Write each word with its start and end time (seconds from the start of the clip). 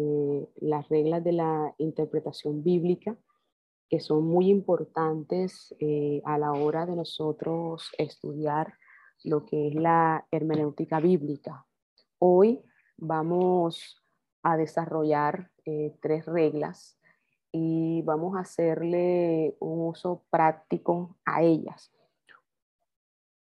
eh, 0.00 0.48
las 0.60 0.88
reglas 0.88 1.22
de 1.22 1.32
la 1.32 1.74
interpretación 1.76 2.62
bíblica, 2.62 3.18
que 3.90 4.00
son 4.00 4.24
muy 4.24 4.48
importantes 4.48 5.74
eh, 5.78 6.22
a 6.24 6.38
la 6.38 6.52
hora 6.52 6.86
de 6.86 6.96
nosotros 6.96 7.90
estudiar 7.98 8.74
lo 9.24 9.44
que 9.44 9.68
es 9.68 9.74
la 9.74 10.26
hermenéutica 10.30 11.00
bíblica. 11.00 11.66
Hoy 12.18 12.62
vamos 12.96 14.02
a 14.42 14.56
desarrollar 14.56 15.50
eh, 15.66 15.94
tres 16.00 16.24
reglas 16.24 16.98
y 17.52 18.00
vamos 18.02 18.36
a 18.36 18.40
hacerle 18.40 19.56
un 19.60 19.88
uso 19.88 20.24
práctico 20.30 21.18
a 21.26 21.42
ellas. 21.42 21.92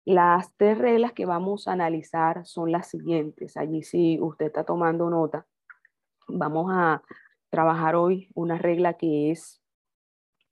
Las 0.04 0.54
tres 0.56 0.78
reglas 0.78 1.14
que 1.14 1.26
vamos 1.26 1.66
a 1.66 1.72
analizar 1.72 2.46
son 2.46 2.70
las 2.70 2.88
siguientes. 2.88 3.56
Allí 3.56 3.82
si 3.82 4.20
usted 4.20 4.46
está 4.46 4.64
tomando 4.64 5.08
nota, 5.08 5.46
Vamos 6.28 6.70
a 6.72 7.02
trabajar 7.50 7.96
hoy 7.96 8.30
una 8.34 8.56
regla 8.56 8.94
que 8.94 9.30
es 9.30 9.62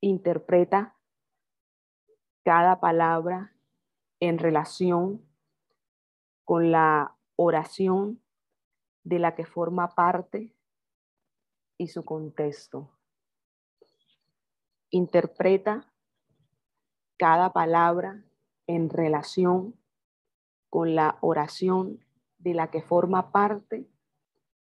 interpreta 0.01 0.99
cada 2.45 2.79
palabra 2.79 3.57
en 4.21 4.39
relación 4.39 5.27
con 6.45 6.73
la 6.73 7.17
oración 7.37 8.23
de 9.03 9.19
la 9.19 9.35
que 9.35 9.47
forma 9.47 9.95
parte 9.95 10.55
y 11.79 11.89
su 11.89 12.05
contexto. 12.05 12.91
Interpreta 14.91 15.91
cada 17.17 17.55
palabra 17.55 18.25
en 18.67 18.91
relación 18.91 19.81
con 20.69 20.95
la 20.95 21.17
oración 21.23 22.05
de 22.39 22.53
la 22.53 22.71
que 22.71 22.83
forma 22.83 23.33
parte 23.33 23.92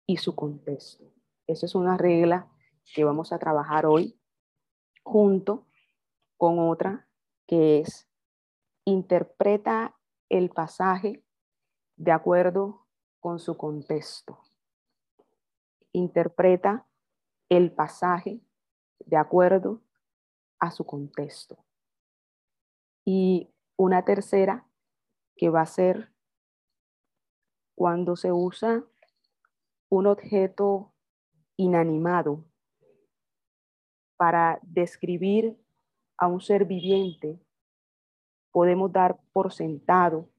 y 0.08 0.18
su 0.18 0.34
contexto. 0.34 1.04
Esa 1.46 1.66
es 1.68 1.76
una 1.76 1.98
regla 1.98 2.50
que 2.96 3.04
vamos 3.04 3.32
a 3.32 3.38
trabajar 3.38 3.86
hoy 3.86 4.20
junto 5.04 5.68
con 6.38 6.58
otra 6.60 7.08
que 7.46 7.80
es 7.80 8.10
interpreta 8.86 9.98
el 10.30 10.50
pasaje 10.50 11.24
de 11.98 12.12
acuerdo 12.12 12.88
con 13.20 13.40
su 13.40 13.58
contexto. 13.58 14.42
Interpreta 15.92 16.88
el 17.50 17.74
pasaje 17.74 18.42
de 19.00 19.18
acuerdo 19.18 19.82
a 20.60 20.72
su 20.72 20.86
contexto. 20.86 21.66
Y 23.06 23.54
una 23.78 24.04
tercera 24.04 24.68
que 25.36 25.50
va 25.50 25.62
a 25.62 25.66
ser 25.66 26.14
cuando 27.76 28.16
se 28.16 28.32
usa 28.32 28.86
un 29.90 30.08
objeto 30.08 30.94
inanimado 31.56 32.46
para 34.18 34.60
describir 34.64 35.58
a 36.18 36.28
un 36.28 36.42
ser 36.42 36.66
viviente, 36.66 37.40
podemos 38.52 38.92
dar 38.92 39.20
por 39.32 39.54
sentado 39.54 40.30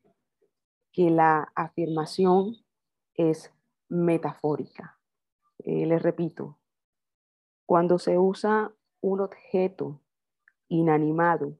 que 0.92 1.10
la 1.10 1.52
afirmación 1.54 2.56
es 3.14 3.52
metafórica. 3.88 4.98
Eh, 5.58 5.86
les 5.86 6.02
repito, 6.02 6.58
cuando 7.66 7.98
se 7.98 8.18
usa 8.18 8.72
un 9.00 9.20
objeto 9.20 10.00
inanimado 10.68 11.58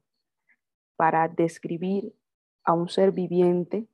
para 0.96 1.28
describir 1.28 2.14
a 2.64 2.72
un 2.72 2.88
ser 2.88 3.12
viviente, 3.12 3.88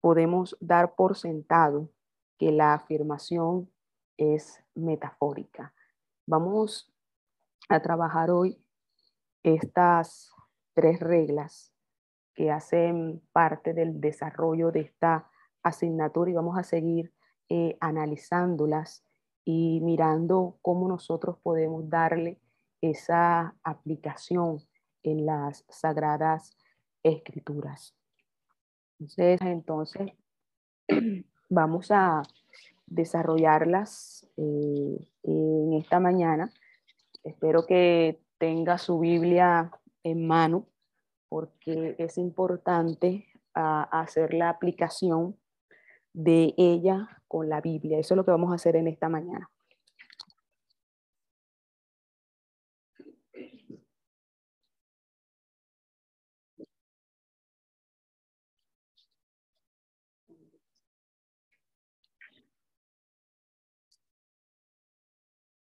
podemos 0.00 0.56
dar 0.60 0.94
por 0.94 1.16
sentado 1.16 1.90
que 2.40 2.50
la 2.52 2.72
afirmación 2.72 3.70
es 4.16 4.64
metafórica. 4.74 5.74
Vamos 6.26 6.90
a 7.68 7.82
trabajar 7.82 8.30
hoy 8.30 8.64
estas 9.42 10.32
tres 10.72 11.00
reglas 11.00 11.74
que 12.34 12.50
hacen 12.50 13.20
parte 13.32 13.74
del 13.74 14.00
desarrollo 14.00 14.72
de 14.72 14.80
esta 14.80 15.30
asignatura 15.62 16.30
y 16.30 16.34
vamos 16.34 16.56
a 16.56 16.62
seguir 16.62 17.12
eh, 17.50 17.76
analizándolas 17.78 19.04
y 19.44 19.80
mirando 19.82 20.56
cómo 20.62 20.88
nosotros 20.88 21.36
podemos 21.42 21.90
darle 21.90 22.40
esa 22.80 23.54
aplicación 23.62 24.66
en 25.02 25.26
las 25.26 25.66
sagradas 25.68 26.56
escrituras. 27.02 27.94
Entonces, 28.98 29.40
entonces 29.42 30.12
vamos 31.50 31.90
a 31.90 32.22
desarrollarlas 32.86 34.26
eh, 34.38 34.96
en 35.24 35.74
esta 35.74 36.00
mañana. 36.00 36.50
Espero 37.22 37.66
que 37.66 38.22
tenga 38.38 38.78
su 38.78 38.98
Biblia 38.98 39.70
en 40.02 40.26
mano 40.26 40.66
porque 41.28 41.94
es 41.98 42.16
importante 42.16 43.26
hacer 43.52 44.32
la 44.32 44.48
aplicación 44.48 45.36
de 46.12 46.54
ella 46.56 47.08
con 47.28 47.48
la 47.48 47.60
Biblia. 47.60 47.98
Eso 47.98 48.14
es 48.14 48.16
lo 48.16 48.24
que 48.24 48.30
vamos 48.30 48.52
a 48.52 48.54
hacer 48.54 48.76
en 48.76 48.86
esta 48.86 49.08
mañana. 49.08 49.49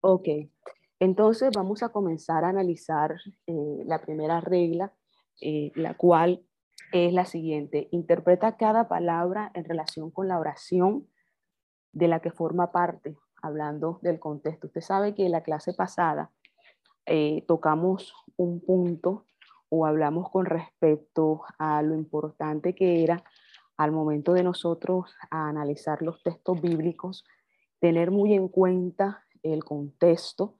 Ok, 0.02 0.28
entonces 0.98 1.50
vamos 1.54 1.82
a 1.82 1.90
comenzar 1.90 2.44
a 2.44 2.48
analizar 2.48 3.16
eh, 3.46 3.82
la 3.84 4.00
primera 4.00 4.40
regla, 4.40 4.94
eh, 5.42 5.72
la 5.74 5.94
cual 5.94 6.42
es 6.92 7.12
la 7.12 7.26
siguiente. 7.26 7.88
Interpreta 7.90 8.56
cada 8.56 8.88
palabra 8.88 9.50
en 9.54 9.64
relación 9.64 10.10
con 10.10 10.26
la 10.26 10.38
oración 10.38 11.06
de 11.92 12.08
la 12.08 12.20
que 12.20 12.30
forma 12.30 12.72
parte, 12.72 13.18
hablando 13.42 13.98
del 14.00 14.18
contexto. 14.18 14.68
Usted 14.68 14.80
sabe 14.80 15.14
que 15.14 15.26
en 15.26 15.32
la 15.32 15.42
clase 15.42 15.74
pasada 15.74 16.30
eh, 17.04 17.44
tocamos 17.46 18.14
un 18.36 18.60
punto 18.60 19.26
o 19.68 19.84
hablamos 19.84 20.30
con 20.30 20.46
respecto 20.46 21.42
a 21.58 21.82
lo 21.82 21.94
importante 21.94 22.74
que 22.74 23.04
era 23.04 23.22
al 23.76 23.92
momento 23.92 24.32
de 24.32 24.44
nosotros 24.44 25.14
analizar 25.30 26.00
los 26.00 26.22
textos 26.22 26.60
bíblicos, 26.60 27.24
tener 27.80 28.10
muy 28.10 28.32
en 28.32 28.48
cuenta 28.48 29.24
el 29.42 29.64
contexto, 29.64 30.58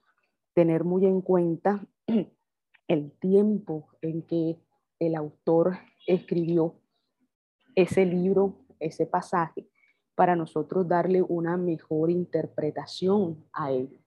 tener 0.55 0.85
muy 0.85 1.07
en 1.07 1.21
cuenta 1.21 1.87
el 2.89 3.13
tiempo 3.13 3.89
en 4.03 4.23
que 4.23 4.61
el 4.99 5.15
autor 5.15 5.79
escribió 6.07 6.75
ese 7.75 8.05
libro, 8.05 8.57
ese 8.79 9.07
pasaje, 9.07 9.69
para 10.15 10.37
nosotros 10.37 10.87
darle 10.87 11.23
una 11.23 11.57
mejor 11.57 12.11
interpretación 12.11 13.45
a 13.53 13.73
él. 13.73 13.99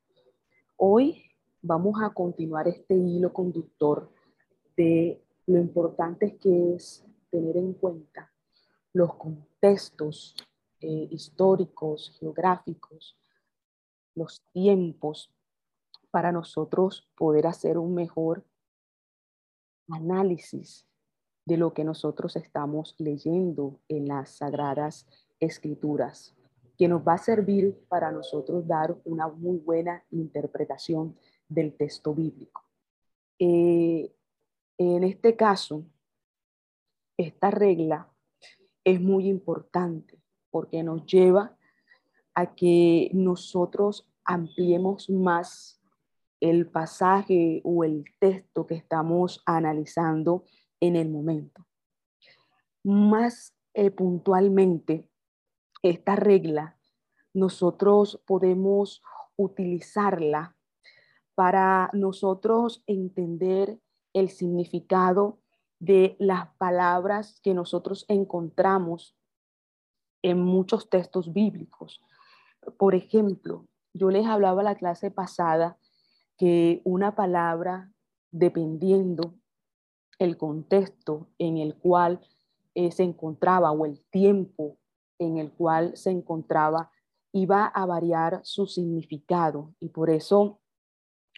Hoy 0.77 1.23
vamos 1.61 2.01
a 2.03 2.09
continuar 2.11 2.67
este 2.67 2.93
hilo 2.93 3.33
conductor 3.33 4.11
de 4.77 5.23
lo 5.47 5.59
importante 5.59 6.37
que 6.37 6.75
es 6.75 7.05
tener 7.29 7.57
en 7.57 7.73
cuenta 7.73 8.31
los 8.93 9.15
contextos 9.15 10.35
eh, 10.81 11.07
históricos, 11.09 12.15
geográficos, 12.19 13.17
los 14.15 14.41
tiempos 14.51 15.33
para 16.11 16.31
nosotros 16.31 17.09
poder 17.15 17.47
hacer 17.47 17.77
un 17.77 17.93
mejor 17.93 18.45
análisis 19.89 20.85
de 21.45 21.57
lo 21.57 21.73
que 21.73 21.83
nosotros 21.83 22.35
estamos 22.35 22.95
leyendo 22.99 23.79
en 23.89 24.07
las 24.07 24.37
sagradas 24.37 25.07
escrituras, 25.39 26.35
que 26.77 26.87
nos 26.87 27.05
va 27.05 27.13
a 27.13 27.17
servir 27.17 27.77
para 27.89 28.11
nosotros 28.11 28.65
dar 28.67 28.95
una 29.03 29.27
muy 29.27 29.57
buena 29.57 30.03
interpretación 30.11 31.17
del 31.49 31.75
texto 31.75 32.13
bíblico. 32.13 32.63
Eh, 33.39 34.13
en 34.77 35.03
este 35.03 35.35
caso, 35.35 35.83
esta 37.17 37.51
regla 37.51 38.09
es 38.83 39.01
muy 39.01 39.27
importante 39.27 40.19
porque 40.49 40.83
nos 40.83 41.05
lleva 41.05 41.57
a 42.35 42.55
que 42.55 43.09
nosotros 43.13 44.07
ampliemos 44.25 45.09
más 45.09 45.81
el 46.39 46.67
pasaje 46.69 47.61
o 47.63 47.83
el 47.83 48.05
texto 48.19 48.67
que 48.67 48.75
estamos 48.75 49.41
analizando 49.45 50.43
en 50.79 50.95
el 50.95 51.09
momento. 51.09 51.65
Más 52.83 53.55
eh, 53.73 53.91
puntualmente, 53.91 55.07
esta 55.81 56.15
regla 56.15 56.77
nosotros 57.33 58.21
podemos 58.27 59.01
utilizarla 59.35 60.55
para 61.35 61.89
nosotros 61.93 62.83
entender 62.87 63.79
el 64.13 64.29
significado 64.29 65.39
de 65.79 66.15
las 66.19 66.47
palabras 66.57 67.39
que 67.41 67.53
nosotros 67.53 68.05
encontramos 68.07 69.17
en 70.21 70.39
muchos 70.39 70.89
textos 70.89 71.33
bíblicos. 71.33 72.01
Por 72.77 72.95
ejemplo, 72.95 73.65
yo 73.93 74.09
les 74.09 74.25
hablaba 74.25 74.63
la 74.63 74.75
clase 74.75 75.11
pasada 75.11 75.77
que 76.37 76.81
una 76.83 77.15
palabra, 77.15 77.91
dependiendo 78.31 79.35
el 80.19 80.37
contexto 80.37 81.29
en 81.37 81.57
el 81.57 81.75
cual 81.75 82.21
eh, 82.75 82.91
se 82.91 83.03
encontraba 83.03 83.71
o 83.71 83.85
el 83.85 84.03
tiempo 84.09 84.77
en 85.19 85.37
el 85.37 85.51
cual 85.51 85.95
se 85.95 86.11
encontraba, 86.11 86.91
iba 87.31 87.65
a 87.65 87.85
variar 87.85 88.41
su 88.43 88.67
significado. 88.67 89.73
Y 89.79 89.89
por 89.89 90.09
eso 90.09 90.59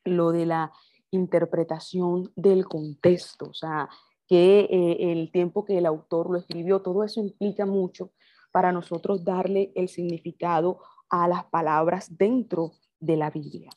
lo 0.04 0.32
de 0.32 0.46
la 0.46 0.72
interpretación 1.12 2.32
del 2.36 2.66
contexto, 2.66 3.50
o 3.50 3.54
sea, 3.54 3.90
que 4.28 4.62
eh, 4.62 5.12
el 5.12 5.32
tiempo 5.32 5.66
que 5.66 5.78
el 5.78 5.86
autor 5.86 6.30
lo 6.30 6.38
escribió, 6.38 6.82
todo 6.82 7.04
eso 7.04 7.22
implica 7.22 7.66
mucho 7.66 8.12
para 8.52 8.72
nosotros 8.72 9.24
darle 9.24 9.72
el 9.76 9.90
significado 9.90 10.80
a 11.10 11.28
las 11.28 11.46
palabras 11.46 12.18
dentro 12.18 12.72
de 13.00 13.18
la 13.18 13.30
Biblia. 13.30 13.70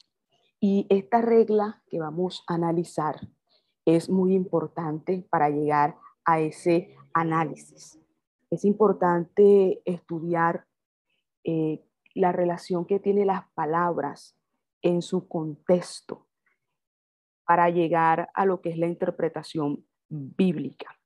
Y 0.60 0.86
esta 0.88 1.20
regla 1.20 1.82
que 1.88 2.00
vamos 2.00 2.44
a 2.46 2.54
analizar 2.54 3.20
es 3.84 4.10
muy 4.10 4.34
importante 4.34 5.26
para 5.30 5.50
llegar 5.50 5.96
a 6.24 6.40
ese 6.40 6.96
análisis. 7.14 7.98
Es 8.50 8.64
importante 8.64 9.82
estudiar 9.84 10.66
eh, 11.44 11.84
la 12.14 12.32
relación 12.32 12.84
que 12.84 12.98
tienen 12.98 13.28
las 13.28 13.48
palabras 13.52 14.36
en 14.82 15.02
su 15.02 15.28
contexto 15.28 16.26
para 17.44 17.70
llegar 17.70 18.28
a 18.34 18.44
lo 18.44 18.60
que 18.60 18.70
es 18.70 18.76
la 18.76 18.86
interpretación 18.86 19.86
bíblica. 20.08 20.98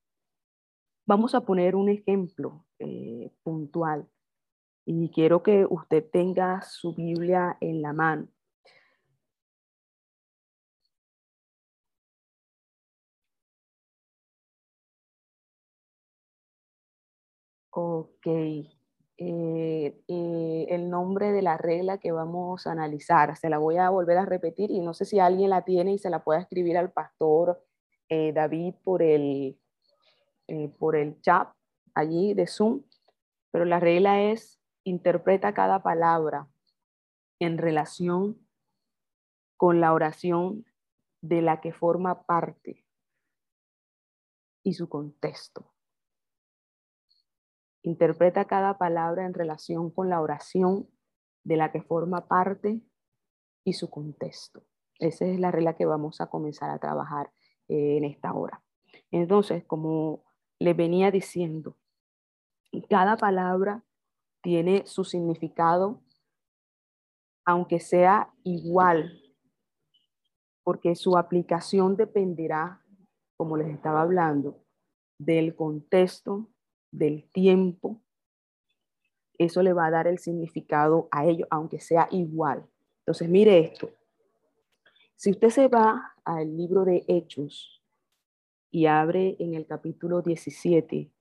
Vamos 1.05 1.35
a 1.35 1.41
poner 1.41 1.75
un 1.75 1.89
ejemplo 1.89 2.65
eh, 2.79 3.31
puntual 3.43 4.09
y 4.85 5.09
quiero 5.09 5.43
que 5.43 5.65
usted 5.69 6.05
tenga 6.11 6.61
su 6.61 6.93
Biblia 6.93 7.57
en 7.61 7.81
la 7.81 7.93
mano. 7.93 8.27
Ok. 17.75 18.27
Eh, 19.17 20.01
eh, 20.07 20.65
el 20.69 20.89
nombre 20.89 21.31
de 21.31 21.41
la 21.41 21.57
regla 21.57 21.97
que 21.97 22.11
vamos 22.11 22.67
a 22.67 22.71
analizar. 22.71 23.35
Se 23.37 23.49
la 23.49 23.57
voy 23.57 23.77
a 23.77 23.89
volver 23.89 24.17
a 24.17 24.25
repetir 24.25 24.71
y 24.71 24.79
no 24.81 24.93
sé 24.93 25.05
si 25.05 25.19
alguien 25.19 25.49
la 25.49 25.63
tiene 25.63 25.93
y 25.93 25.97
se 25.97 26.09
la 26.09 26.23
puede 26.23 26.41
escribir 26.41 26.77
al 26.77 26.91
pastor 26.91 27.63
eh, 28.09 28.33
David 28.33 28.75
por 28.83 29.01
el, 29.01 29.59
por 30.77 30.95
el 30.95 31.21
chat 31.21 31.49
allí 31.95 32.33
de 32.33 32.47
Zoom. 32.47 32.83
Pero 33.51 33.65
la 33.65 33.79
regla 33.79 34.21
es 34.21 34.62
interpreta 34.83 35.53
cada 35.53 35.81
palabra 35.81 36.47
en 37.39 37.57
relación 37.57 38.47
con 39.57 39.79
la 39.79 39.93
oración 39.93 40.65
de 41.21 41.41
la 41.41 41.61
que 41.61 41.71
forma 41.71 42.23
parte 42.23 42.85
y 44.63 44.73
su 44.73 44.89
contexto. 44.89 45.73
Interpreta 47.81 48.45
cada 48.45 48.77
palabra 48.77 49.25
en 49.25 49.33
relación 49.33 49.91
con 49.91 50.09
la 50.09 50.21
oración 50.21 50.89
de 51.43 51.57
la 51.57 51.71
que 51.71 51.81
forma 51.81 52.27
parte 52.27 52.81
y 53.65 53.73
su 53.73 53.89
contexto. 53.89 54.63
Esa 54.99 55.25
es 55.25 55.39
la 55.39 55.51
regla 55.51 55.75
que 55.75 55.85
vamos 55.85 56.21
a 56.21 56.27
comenzar 56.27 56.69
a 56.69 56.79
trabajar 56.79 57.31
eh, 57.67 57.97
en 57.97 58.05
esta 58.05 58.33
hora. 58.33 58.63
Entonces, 59.11 59.65
como 59.65 60.23
les 60.59 60.75
venía 60.75 61.11
diciendo, 61.11 61.77
cada 62.89 63.17
palabra 63.17 63.83
tiene 64.43 64.85
su 64.85 65.05
significado, 65.05 66.03
aunque 67.45 67.79
sea 67.79 68.31
igual, 68.43 69.19
porque 70.63 70.95
su 70.95 71.17
aplicación 71.17 71.95
dependerá, 71.95 72.85
como 73.37 73.57
les 73.57 73.69
estaba 73.69 74.01
hablando, 74.01 74.63
del 75.17 75.55
contexto, 75.55 76.49
del 76.91 77.27
tiempo, 77.31 78.01
eso 79.37 79.63
le 79.63 79.73
va 79.73 79.87
a 79.87 79.91
dar 79.91 80.07
el 80.07 80.19
significado 80.19 81.07
a 81.09 81.25
ello, 81.25 81.47
aunque 81.49 81.79
sea 81.79 82.07
igual. 82.11 82.69
Entonces, 82.99 83.29
mire 83.29 83.59
esto. 83.59 83.89
Si 85.15 85.31
usted 85.31 85.49
se 85.49 85.67
va 85.69 86.13
al 86.25 86.55
libro 86.55 86.83
de 86.83 87.03
Hechos 87.07 87.81
y 88.71 88.87
abre 88.87 89.37
en 89.39 89.53
el 89.53 89.65
capítulo 89.65 90.21
17 90.21 91.11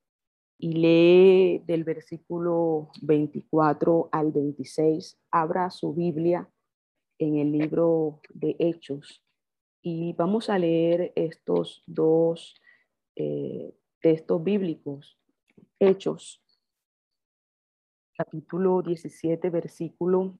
y 0.62 0.74
lee 0.74 1.58
del 1.66 1.82
versículo 1.82 2.92
24 3.02 4.10
al 4.12 4.30
26, 4.30 5.18
abra 5.32 5.68
su 5.70 5.92
Biblia 5.92 6.48
en 7.18 7.38
el 7.38 7.50
libro 7.50 8.20
de 8.32 8.54
Hechos 8.60 9.24
y 9.82 10.12
vamos 10.12 10.48
a 10.48 10.60
leer 10.60 11.12
estos 11.16 11.82
dos 11.88 12.54
eh, 13.16 13.74
textos 14.00 14.44
bíblicos 14.44 15.18
Hechos, 15.80 16.40
capítulo 18.16 18.82
17, 18.82 19.50
versículo 19.50 20.38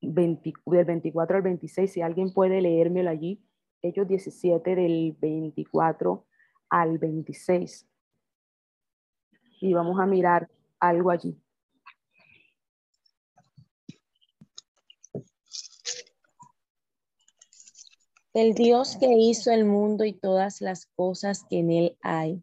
del 0.00 0.40
24 0.64 1.36
al 1.36 1.42
26, 1.42 1.92
si 1.92 2.00
alguien 2.00 2.32
puede 2.32 2.62
leérmelo 2.62 3.10
allí, 3.10 3.44
Hechos 3.82 4.08
17 4.08 4.74
del 4.74 5.14
24 5.20 6.26
al 6.70 6.96
26. 6.96 7.86
Y 9.60 9.72
vamos 9.72 9.98
a 10.00 10.06
mirar 10.06 10.48
algo 10.78 11.10
allí. 11.10 11.36
El 18.34 18.54
Dios 18.54 18.96
que 18.98 19.12
hizo 19.12 19.50
el 19.50 19.64
mundo 19.64 20.04
y 20.04 20.12
todas 20.12 20.60
las 20.60 20.86
cosas 20.86 21.44
que 21.48 21.60
en 21.60 21.70
él 21.70 21.96
hay 22.02 22.42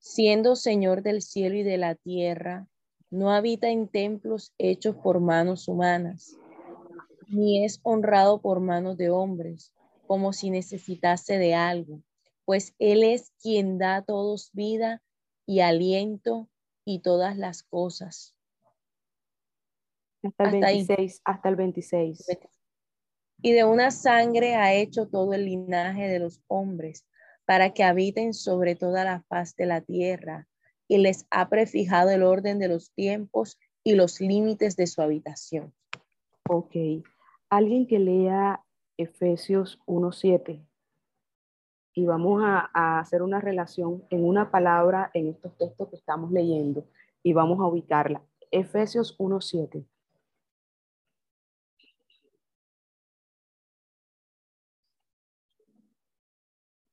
siendo 0.00 0.56
Señor 0.56 1.02
del 1.02 1.22
cielo 1.22 1.56
y 1.56 1.62
de 1.62 1.76
la 1.76 1.94
tierra, 1.94 2.66
no 3.10 3.30
habita 3.30 3.68
en 3.68 3.86
templos 3.86 4.52
hechos 4.58 4.96
por 4.96 5.20
manos 5.20 5.68
humanas, 5.68 6.36
ni 7.28 7.64
es 7.64 7.80
honrado 7.82 8.40
por 8.40 8.60
manos 8.60 8.96
de 8.96 9.10
hombres, 9.10 9.72
como 10.06 10.32
si 10.32 10.50
necesitase 10.50 11.38
de 11.38 11.54
algo, 11.54 12.02
pues 12.44 12.74
Él 12.78 13.04
es 13.04 13.32
quien 13.42 13.78
da 13.78 13.96
a 13.96 14.02
todos 14.02 14.50
vida 14.52 15.02
y 15.50 15.58
aliento 15.58 16.48
y 16.84 17.00
todas 17.00 17.36
las 17.36 17.64
cosas. 17.64 18.36
Hasta 20.22 20.44
el 20.44 20.60
26, 20.60 21.22
hasta 21.24 21.48
el 21.48 21.56
26. 21.56 22.24
Y 23.42 23.50
de 23.50 23.64
una 23.64 23.90
sangre 23.90 24.54
ha 24.54 24.72
hecho 24.72 25.08
todo 25.08 25.34
el 25.34 25.46
linaje 25.46 26.06
de 26.06 26.20
los 26.20 26.40
hombres 26.46 27.04
para 27.46 27.74
que 27.74 27.82
habiten 27.82 28.32
sobre 28.32 28.76
toda 28.76 29.02
la 29.02 29.22
faz 29.22 29.56
de 29.56 29.66
la 29.66 29.80
tierra, 29.80 30.46
y 30.86 30.98
les 30.98 31.26
ha 31.30 31.48
prefijado 31.48 32.10
el 32.10 32.22
orden 32.22 32.60
de 32.60 32.68
los 32.68 32.92
tiempos 32.92 33.58
y 33.82 33.96
los 33.96 34.20
límites 34.20 34.76
de 34.76 34.86
su 34.86 35.02
habitación. 35.02 35.74
Ok. 36.48 36.76
Alguien 37.48 37.88
que 37.88 37.98
lea 37.98 38.64
Efesios 38.96 39.80
1.7 39.86 40.64
y 41.94 42.06
vamos 42.06 42.42
a, 42.44 43.00
hacer 43.00 43.22
una 43.22 43.40
relación 43.40 44.04
en 44.10 44.24
una 44.24 44.50
palabra 44.50 45.10
en 45.14 45.28
estos 45.28 45.56
textos 45.56 45.88
que 45.88 45.96
estamos 45.96 46.30
leyendo 46.30 46.86
y 47.22 47.32
vamos 47.32 47.60
a 47.60 47.66
ubicarla. 47.66 48.22
Efesios 48.50 49.16
1.7. 49.18 49.84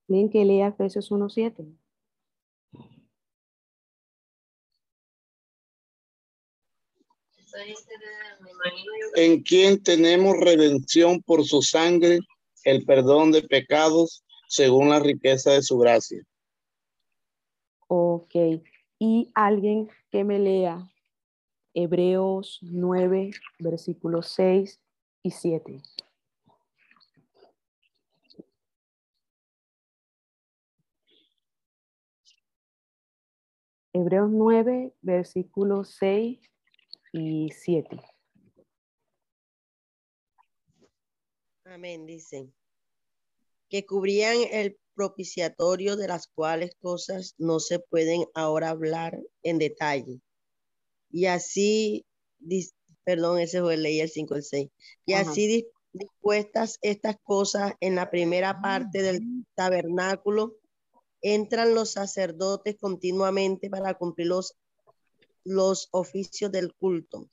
Miren 0.08 0.30
que 0.30 0.46
lea 0.46 0.68
Efesios 0.68 1.12
1.7. 1.12 1.66
En 9.16 9.42
quien 9.42 9.82
tenemos 9.82 10.38
redención 10.38 11.22
por 11.24 11.44
su 11.44 11.62
sangre, 11.62 12.20
el 12.64 12.86
perdón 12.86 13.32
de 13.32 13.42
pecados, 13.42 14.24
según 14.48 14.90
la 14.90 15.00
riqueza 15.00 15.52
de 15.52 15.62
su 15.62 15.78
gracia. 15.78 16.24
Ok. 17.88 18.36
Y 19.00 19.32
alguien 19.36 19.90
que 20.10 20.24
me 20.24 20.40
lea 20.40 20.90
Hebreos 21.74 22.60
9, 22.64 23.32
versículos 23.60 24.30
6 24.30 24.82
y 25.22 25.32
7. 25.32 25.82
Hebreos 33.94 34.30
9, 34.32 34.94
versículos 35.02 35.90
6 36.00 36.40
y 37.14 37.50
7. 37.52 38.00
Amén, 41.66 42.06
dicen. 42.06 42.54
Que 43.70 43.86
cubrían 43.86 44.38
el 44.52 44.78
propiciatorio 44.96 45.96
de 45.96 46.08
las 46.08 46.28
cuales 46.28 46.72
cosas 46.82 47.36
no 47.38 47.60
se 47.60 47.80
pueden 47.80 48.26
ahora 48.34 48.70
hablar 48.70 49.20
en 49.44 49.60
detalle. 49.60 50.22
Y 51.12 51.26
así, 51.28 52.06
perdón, 53.04 53.40
ese 53.40 53.62
fue 53.62 53.78
ley 53.78 54.00
el 54.00 54.10
5 54.10 54.36
el 54.36 54.44
6. 54.44 54.70
Y 55.06 55.14
así 55.14 55.68
dispuestas 55.94 56.80
estas 56.82 57.18
cosas 57.24 57.74
en 57.80 57.96
la 57.96 58.10
primera 58.10 58.62
parte 58.62 59.02
del 59.02 59.46
tabernáculo, 59.56 60.56
entran 61.22 61.74
los 61.74 61.92
sacerdotes 61.92 62.78
continuamente 62.80 63.70
para 63.70 63.94
cumplir 63.96 64.28
los, 64.28 64.56
los 65.44 65.90
oficios 65.92 66.52
del 66.52 66.74
culto. 66.74 67.30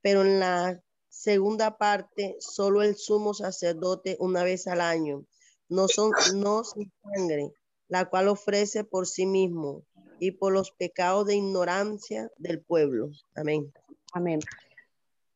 Pero 0.00 0.22
en 0.22 0.40
la 0.40 0.82
segunda 1.08 1.76
parte, 1.76 2.36
solo 2.40 2.82
el 2.82 2.96
sumo 2.96 3.34
sacerdote 3.34 4.16
una 4.20 4.42
vez 4.44 4.66
al 4.66 4.80
año, 4.80 5.24
no 5.68 5.88
son 5.88 6.12
no 6.36 6.64
sin 6.64 6.90
sangre, 7.02 7.52
la 7.88 8.06
cual 8.06 8.28
ofrece 8.28 8.84
por 8.84 9.06
sí 9.06 9.26
mismo 9.26 9.82
y 10.18 10.32
por 10.32 10.52
los 10.52 10.70
pecados 10.72 11.26
de 11.26 11.36
ignorancia 11.36 12.30
del 12.38 12.60
pueblo. 12.60 13.10
Amén. 13.34 13.72
Amén. 14.12 14.40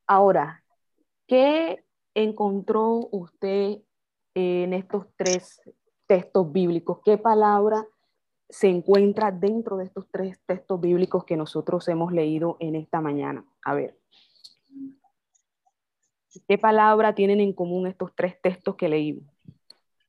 Ahora, 0.06 0.64
¿qué 1.26 1.84
encontró 2.14 3.08
usted 3.12 3.78
en 4.34 4.72
estos 4.72 5.06
tres 5.16 5.60
textos 6.06 6.50
bíblicos? 6.50 7.00
¿Qué 7.04 7.18
palabra 7.18 7.86
se 8.48 8.68
encuentra 8.68 9.30
dentro 9.30 9.76
de 9.76 9.84
estos 9.84 10.06
tres 10.10 10.38
textos 10.46 10.80
bíblicos 10.80 11.24
que 11.24 11.36
nosotros 11.36 11.88
hemos 11.88 12.12
leído 12.12 12.56
en 12.60 12.74
esta 12.74 13.00
mañana? 13.00 13.44
A 13.64 13.74
ver. 13.74 13.98
¿Qué 16.48 16.58
palabra 16.58 17.14
tienen 17.14 17.40
en 17.40 17.52
común 17.52 17.86
estos 17.86 18.14
tres 18.14 18.40
textos 18.40 18.76
que 18.76 18.88
leímos? 18.88 19.31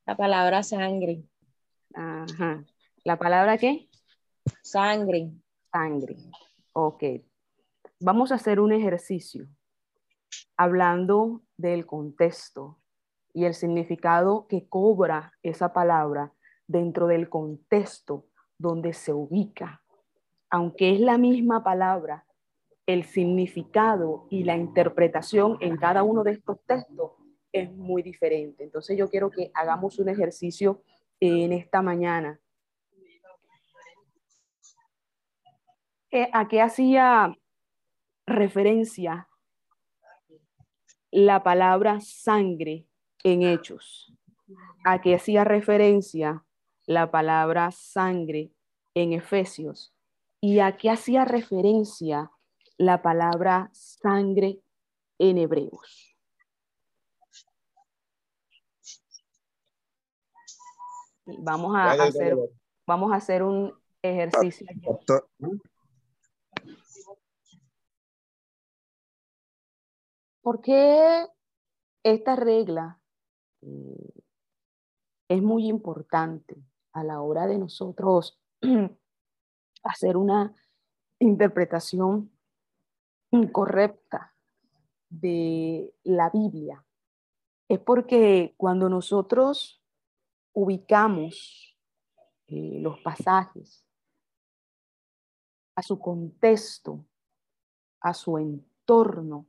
La 0.05 0.17
palabra 0.17 0.63
sangre. 0.63 1.23
Ajá. 1.93 2.63
¿La 3.05 3.17
palabra 3.17 3.57
qué? 3.57 3.89
Sangre. 4.61 5.31
Sangre. 5.71 6.17
Ok. 6.73 7.03
Vamos 8.01 8.31
a 8.31 8.35
hacer 8.35 8.59
un 8.59 8.73
ejercicio 8.73 9.47
hablando 10.57 11.41
del 11.55 11.85
contexto 11.85 12.79
y 13.33 13.45
el 13.45 13.53
significado 13.53 14.45
que 14.47 14.67
cobra 14.67 15.31
esa 15.41 15.71
palabra 15.71 16.33
dentro 16.67 17.07
del 17.07 17.29
contexto 17.29 18.25
donde 18.57 18.93
se 18.93 19.13
ubica. 19.13 19.83
Aunque 20.49 20.93
es 20.93 20.99
la 20.99 21.17
misma 21.17 21.63
palabra, 21.63 22.25
el 22.85 23.05
significado 23.05 24.27
y 24.29 24.43
la 24.43 24.57
interpretación 24.57 25.57
en 25.61 25.77
cada 25.77 26.03
uno 26.03 26.23
de 26.23 26.31
estos 26.31 26.61
textos 26.65 27.11
es 27.53 27.71
muy 27.71 28.01
diferente. 28.01 28.63
Entonces 28.63 28.97
yo 28.97 29.09
quiero 29.09 29.29
que 29.29 29.51
hagamos 29.53 29.99
un 29.99 30.09
ejercicio 30.09 30.81
en 31.19 31.53
esta 31.53 31.81
mañana. 31.81 32.39
Eh, 36.11 36.29
¿A 36.33 36.47
qué 36.47 36.61
hacía 36.61 37.35
referencia 38.27 39.29
la 41.11 41.43
palabra 41.43 42.01
sangre 42.01 42.87
en 43.23 43.43
hechos? 43.43 44.13
¿A 44.83 45.01
qué 45.01 45.15
hacía 45.15 45.43
referencia 45.43 46.43
la 46.85 47.09
palabra 47.09 47.71
sangre 47.71 48.51
en 48.93 49.13
Efesios? 49.13 49.93
¿Y 50.41 50.59
a 50.59 50.75
qué 50.75 50.89
hacía 50.89 51.23
referencia 51.23 52.31
la 52.77 53.01
palabra 53.01 53.69
sangre 53.73 54.59
en 55.19 55.37
Hebreos? 55.37 56.12
Vamos 61.25 61.75
a, 61.75 61.91
hacer, 61.91 62.37
vamos 62.85 63.11
a 63.13 63.15
hacer 63.15 63.43
un 63.43 63.73
ejercicio. 64.01 64.67
¿Por 70.41 70.59
qué 70.59 71.25
esta 72.03 72.35
regla 72.35 72.99
eh, 73.61 74.13
es 75.29 75.41
muy 75.41 75.67
importante 75.67 76.57
a 76.91 77.03
la 77.03 77.21
hora 77.21 77.47
de 77.47 77.57
nosotros 77.57 78.41
hacer 79.83 80.17
una 80.17 80.53
interpretación 81.19 82.37
incorrecta 83.31 84.35
de 85.09 85.95
la 86.03 86.29
Biblia? 86.29 86.85
Es 87.69 87.79
porque 87.79 88.53
cuando 88.57 88.89
nosotros 88.89 89.82
ubicamos 90.53 91.77
eh, 92.47 92.79
los 92.79 92.99
pasajes 93.01 93.85
a 95.75 95.81
su 95.81 95.99
contexto, 95.99 97.05
a 97.99 98.13
su 98.13 98.37
entorno, 98.37 99.47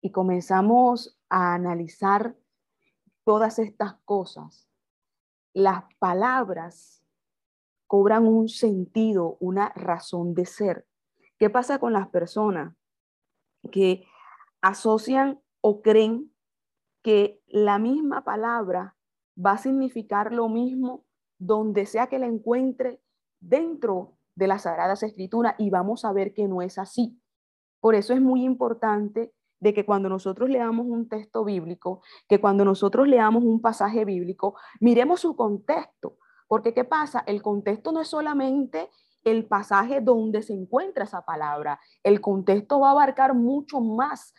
y 0.00 0.10
comenzamos 0.10 1.16
a 1.28 1.54
analizar 1.54 2.36
todas 3.24 3.58
estas 3.58 3.94
cosas, 4.04 4.68
las 5.54 5.84
palabras 5.98 7.04
cobran 7.86 8.26
un 8.26 8.48
sentido, 8.48 9.36
una 9.38 9.68
razón 9.70 10.34
de 10.34 10.46
ser. 10.46 10.86
¿Qué 11.38 11.50
pasa 11.50 11.78
con 11.78 11.92
las 11.92 12.08
personas 12.08 12.74
que 13.70 14.04
asocian 14.60 15.40
o 15.60 15.82
creen 15.82 16.32
que 17.02 17.40
la 17.46 17.78
misma 17.78 18.24
palabra 18.24 18.96
va 19.44 19.52
a 19.52 19.58
significar 19.58 20.32
lo 20.32 20.48
mismo 20.48 21.04
donde 21.38 21.86
sea 21.86 22.06
que 22.06 22.18
la 22.18 22.26
encuentre 22.26 23.00
dentro 23.40 24.18
de 24.34 24.46
las 24.46 24.62
Sagradas 24.62 25.02
Escrituras 25.02 25.54
y 25.58 25.70
vamos 25.70 26.04
a 26.04 26.12
ver 26.12 26.32
que 26.34 26.46
no 26.48 26.62
es 26.62 26.78
así. 26.78 27.20
Por 27.80 27.94
eso 27.94 28.12
es 28.12 28.20
muy 28.20 28.44
importante 28.44 29.32
de 29.60 29.74
que 29.74 29.84
cuando 29.84 30.08
nosotros 30.08 30.48
leamos 30.48 30.86
un 30.86 31.08
texto 31.08 31.44
bíblico, 31.44 32.02
que 32.28 32.40
cuando 32.40 32.64
nosotros 32.64 33.06
leamos 33.08 33.44
un 33.44 33.60
pasaje 33.60 34.04
bíblico, 34.04 34.56
miremos 34.80 35.20
su 35.20 35.36
contexto, 35.36 36.16
porque 36.48 36.74
¿qué 36.74 36.84
pasa? 36.84 37.22
El 37.26 37.42
contexto 37.42 37.92
no 37.92 38.00
es 38.00 38.08
solamente 38.08 38.88
el 39.24 39.46
pasaje 39.46 40.00
donde 40.00 40.42
se 40.42 40.52
encuentra 40.52 41.04
esa 41.04 41.24
palabra, 41.24 41.78
el 42.02 42.20
contexto 42.20 42.80
va 42.80 42.88
a 42.88 42.92
abarcar 42.92 43.34
mucho 43.34 43.80
más 43.80 44.34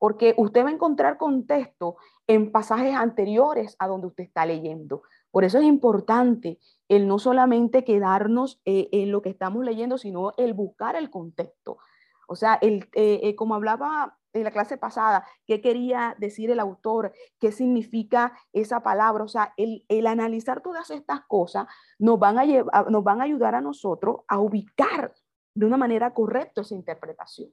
porque 0.00 0.34
usted 0.38 0.64
va 0.64 0.70
a 0.70 0.72
encontrar 0.72 1.18
contexto 1.18 1.96
en 2.30 2.52
pasajes 2.52 2.94
anteriores 2.94 3.74
a 3.80 3.88
donde 3.88 4.06
usted 4.06 4.22
está 4.22 4.46
leyendo. 4.46 5.02
Por 5.32 5.42
eso 5.42 5.58
es 5.58 5.64
importante 5.64 6.60
el 6.88 7.08
no 7.08 7.18
solamente 7.18 7.82
quedarnos 7.82 8.60
eh, 8.64 8.88
en 8.92 9.10
lo 9.10 9.20
que 9.20 9.30
estamos 9.30 9.64
leyendo, 9.64 9.98
sino 9.98 10.32
el 10.36 10.54
buscar 10.54 10.94
el 10.94 11.10
contexto. 11.10 11.78
O 12.28 12.36
sea, 12.36 12.54
el, 12.62 12.88
eh, 12.94 13.18
eh, 13.24 13.34
como 13.34 13.56
hablaba 13.56 14.16
en 14.32 14.44
la 14.44 14.52
clase 14.52 14.78
pasada, 14.78 15.26
qué 15.44 15.60
quería 15.60 16.14
decir 16.20 16.52
el 16.52 16.60
autor, 16.60 17.12
qué 17.40 17.50
significa 17.50 18.38
esa 18.52 18.80
palabra. 18.84 19.24
O 19.24 19.28
sea, 19.28 19.52
el, 19.56 19.84
el 19.88 20.06
analizar 20.06 20.60
todas 20.60 20.88
estas 20.92 21.22
cosas 21.22 21.66
nos 21.98 22.20
van, 22.20 22.38
a 22.38 22.44
llevar, 22.44 22.88
nos 22.92 23.02
van 23.02 23.20
a 23.20 23.24
ayudar 23.24 23.56
a 23.56 23.60
nosotros 23.60 24.18
a 24.28 24.38
ubicar 24.38 25.12
de 25.52 25.66
una 25.66 25.76
manera 25.76 26.14
correcta 26.14 26.60
esa 26.60 26.76
interpretación. 26.76 27.50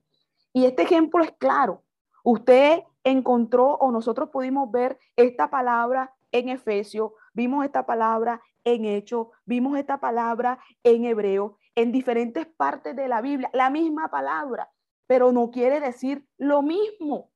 Y 0.54 0.66
este 0.66 0.84
ejemplo 0.84 1.24
es 1.24 1.32
claro. 1.32 1.82
Usted 2.30 2.84
encontró 3.06 3.76
o 3.76 3.90
nosotros 3.90 4.32
pudimos 4.32 4.70
ver 4.70 5.00
esta 5.16 5.50
palabra 5.50 6.14
en 6.34 6.50
Efesio, 6.50 7.14
vimos 7.32 7.64
esta 7.64 7.86
palabra 7.86 8.42
en 8.66 8.84
Hecho, 8.84 9.32
vimos 9.46 9.78
esta 9.80 10.02
palabra 10.02 10.60
en 10.84 11.06
Hebreo, 11.06 11.58
en 11.74 11.94
diferentes 11.94 12.46
partes 12.46 12.98
de 12.98 13.08
la 13.08 13.22
Biblia, 13.22 13.50
la 13.54 13.70
misma 13.70 14.10
palabra, 14.10 14.70
pero 15.08 15.32
no 15.32 15.52
quiere 15.52 15.80
decir 15.80 16.28
lo 16.38 16.62
mismo, 16.62 17.32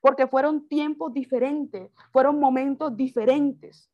porque 0.00 0.28
fueron 0.28 0.68
tiempos 0.68 1.12
diferentes, 1.12 1.90
fueron 2.12 2.38
momentos 2.38 2.96
diferentes. 2.96 3.90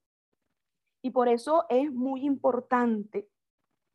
Y 1.01 1.13
por 1.13 1.31
eso 1.31 1.65
es 1.71 1.91
muy 1.91 2.27
importante 2.27 3.27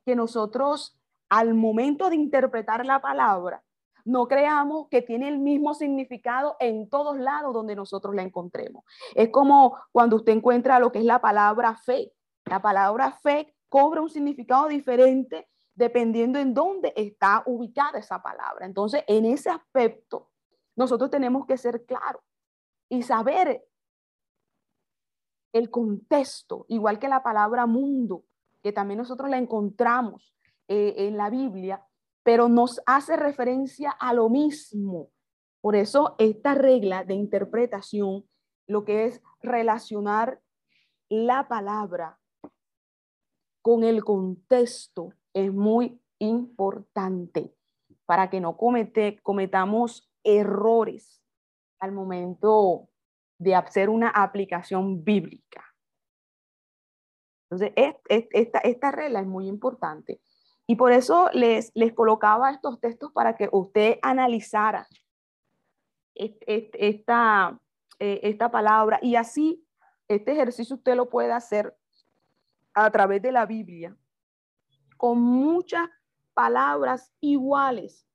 que 0.03 0.15
nosotros 0.15 0.99
al 1.29 1.53
momento 1.53 2.09
de 2.09 2.15
interpretar 2.15 2.83
la 2.83 2.99
palabra 2.99 3.63
no 4.05 4.27
creamos 4.27 4.87
que 4.89 5.01
tiene 5.01 5.27
el 5.27 5.39
mismo 5.39 5.73
significado 5.73 6.55
en 6.59 6.89
todos 6.89 7.17
lados 7.17 7.53
donde 7.53 7.75
nosotros 7.75 8.13
la 8.15 8.21
encontremos. 8.21 8.85
Es 9.15 9.29
como 9.29 9.77
cuando 9.91 10.15
usted 10.17 10.33
encuentra 10.33 10.79
lo 10.79 10.91
que 10.91 10.99
es 10.99 11.05
la 11.05 11.19
palabra 11.19 11.75
fe. 11.75 12.13
La 12.45 12.61
palabra 12.61 13.11
fe 13.11 13.55
cobra 13.67 14.01
un 14.01 14.09
significado 14.09 14.67
diferente 14.67 15.49
dependiendo 15.73 16.39
en 16.39 16.53
dónde 16.53 16.93
está 16.95 17.43
ubicada 17.47 17.99
esa 17.99 18.21
palabra. 18.21 18.65
Entonces, 18.65 19.03
en 19.07 19.25
ese 19.25 19.49
aspecto, 19.49 20.29
nosotros 20.75 21.09
tenemos 21.09 21.45
que 21.47 21.57
ser 21.57 21.85
claros 21.85 22.21
y 22.87 23.01
saber 23.01 23.65
el 25.51 25.71
contexto, 25.71 26.65
igual 26.69 26.99
que 26.99 27.07
la 27.07 27.23
palabra 27.23 27.65
mundo, 27.65 28.23
que 28.61 28.71
también 28.71 28.99
nosotros 28.99 29.29
la 29.29 29.37
encontramos 29.37 30.35
eh, 30.67 30.93
en 30.97 31.17
la 31.17 31.29
Biblia, 31.29 31.85
pero 32.25 32.49
nos 32.49 32.81
hace 32.87 33.15
referencia 33.15 33.91
a 33.91 34.11
lo 34.11 34.29
mismo. 34.29 35.11
Por 35.61 35.75
eso 35.75 36.15
esta 36.17 36.55
regla 36.55 37.03
de 37.03 37.13
interpretación, 37.13 38.27
lo 38.67 38.83
que 38.83 39.05
es 39.05 39.21
relacionar 39.41 40.41
la 41.07 41.47
palabra 41.47 42.19
con 43.61 43.83
el 43.83 44.03
contexto, 44.03 45.13
es 45.33 45.53
muy 45.53 46.01
importante 46.17 47.53
para 48.05 48.31
que 48.31 48.41
no 48.41 48.57
cometamos 48.57 50.11
errores 50.23 51.21
al 51.79 51.91
momento 51.91 52.89
de 53.37 53.53
hacer 53.53 53.89
una 53.89 54.09
aplicación 54.09 55.03
bíblica. 55.03 55.63
Entonces, 57.51 57.73
esta 58.09 58.91
regla 58.91 59.19
es 59.19 59.27
muy 59.27 59.47
importante. 59.47 60.21
Y 60.67 60.75
por 60.75 60.91
eso 60.91 61.29
les, 61.33 61.71
les 61.75 61.93
colocaba 61.93 62.51
estos 62.51 62.79
textos 62.79 63.11
para 63.11 63.35
que 63.35 63.49
usted 63.51 63.99
analizara 64.01 64.87
esta, 66.15 67.59
eh, 67.99 68.19
esta 68.23 68.51
palabra. 68.51 68.99
Y 69.01 69.15
así 69.15 69.63
este 70.07 70.31
ejercicio 70.31 70.75
usted 70.75 70.95
lo 70.95 71.09
puede 71.09 71.31
hacer 71.31 71.75
a 72.73 72.89
través 72.91 73.21
de 73.21 73.31
la 73.31 73.45
Biblia 73.45 73.95
con 74.97 75.19
muchas 75.19 75.89
palabras 76.33 77.11
iguales 77.21 78.07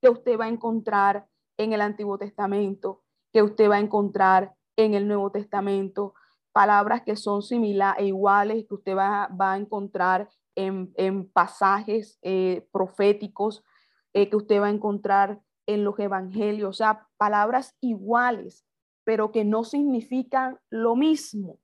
que 0.00 0.08
usted 0.08 0.38
va 0.38 0.46
a 0.46 0.48
encontrar 0.48 1.26
en 1.56 1.72
el 1.72 1.80
Antiguo 1.80 2.18
Testamento, 2.18 3.02
que 3.32 3.42
usted 3.42 3.70
va 3.70 3.76
a 3.76 3.80
encontrar 3.80 4.54
en 4.76 4.94
el 4.94 5.06
Nuevo 5.06 5.30
Testamento, 5.30 6.14
palabras 6.52 7.02
que 7.02 7.16
son 7.16 7.42
similares 7.42 8.02
e 8.02 8.06
iguales 8.06 8.66
que 8.66 8.74
usted 8.74 8.96
va, 8.96 9.28
a 9.38 9.56
encontrar 9.56 10.28
en, 10.56 11.28
pasajes 11.30 12.18
eh, 12.22 12.66
proféticos, 12.72 13.64
eh, 14.12 14.28
que 14.30 14.36
usted 14.36 14.60
va 14.60 14.66
a 14.66 14.70
encontrar 14.70 15.40
en 15.66 15.84
los 15.84 15.98
evangelios, 15.98 16.70
o 16.70 16.72
sea, 16.72 17.08
palabras 17.16 17.76
iguales, 17.80 18.64
pero 19.04 19.32
que 19.32 19.44
no 19.44 19.64
significan 19.64 20.58
lo 20.70 20.96
mismo. 20.96 21.58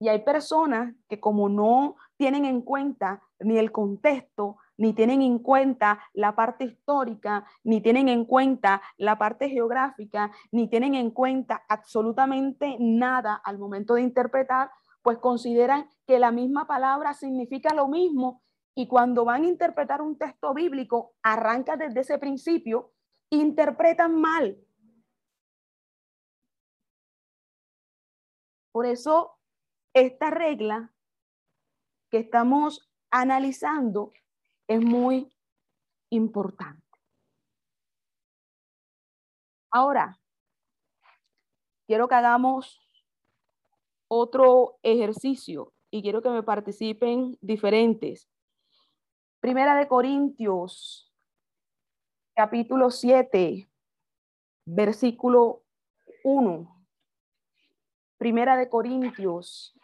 Y 0.00 0.08
hay 0.08 0.20
personas 0.20 0.94
que 1.08 1.18
como 1.18 1.48
no 1.48 1.96
tienen 2.16 2.44
en 2.44 2.62
cuenta 2.62 3.22
ni 3.40 3.58
el 3.58 3.72
contexto, 3.72 4.56
ni 4.76 4.92
tienen 4.92 5.22
en 5.22 5.40
cuenta 5.40 6.00
la 6.12 6.36
parte 6.36 6.64
histórica, 6.64 7.44
ni 7.64 7.80
tienen 7.80 8.08
en 8.08 8.24
cuenta 8.24 8.80
la 8.96 9.18
parte 9.18 9.48
geográfica, 9.48 10.30
ni 10.52 10.68
tienen 10.68 10.94
en 10.94 11.10
cuenta 11.10 11.64
absolutamente 11.68 12.76
nada 12.78 13.34
al 13.34 13.58
momento 13.58 13.94
de 13.94 14.02
interpretar, 14.02 14.70
pues 15.08 15.20
consideran 15.20 15.88
que 16.06 16.18
la 16.18 16.30
misma 16.30 16.66
palabra 16.66 17.14
significa 17.14 17.72
lo 17.72 17.88
mismo 17.88 18.42
y 18.74 18.86
cuando 18.86 19.24
van 19.24 19.44
a 19.44 19.46
interpretar 19.46 20.02
un 20.02 20.18
texto 20.18 20.52
bíblico, 20.52 21.14
arranca 21.22 21.78
desde 21.78 22.00
ese 22.00 22.18
principio, 22.18 22.92
interpretan 23.30 24.20
mal. 24.20 24.62
Por 28.70 28.84
eso, 28.84 29.38
esta 29.94 30.28
regla 30.28 30.92
que 32.10 32.18
estamos 32.18 32.92
analizando 33.10 34.12
es 34.66 34.84
muy 34.84 35.34
importante. 36.10 36.86
Ahora, 39.70 40.20
quiero 41.86 42.08
que 42.08 42.14
hagamos 42.14 42.87
otro 44.08 44.78
ejercicio 44.82 45.72
y 45.90 46.02
quiero 46.02 46.22
que 46.22 46.30
me 46.30 46.42
participen 46.42 47.38
diferentes. 47.40 48.28
Primera 49.40 49.76
de 49.76 49.86
Corintios, 49.86 51.12
capítulo 52.34 52.90
7, 52.90 53.68
versículo 54.64 55.62
1. 56.24 56.86
Primera 58.16 58.56
de 58.56 58.68
Corintios, 58.68 59.78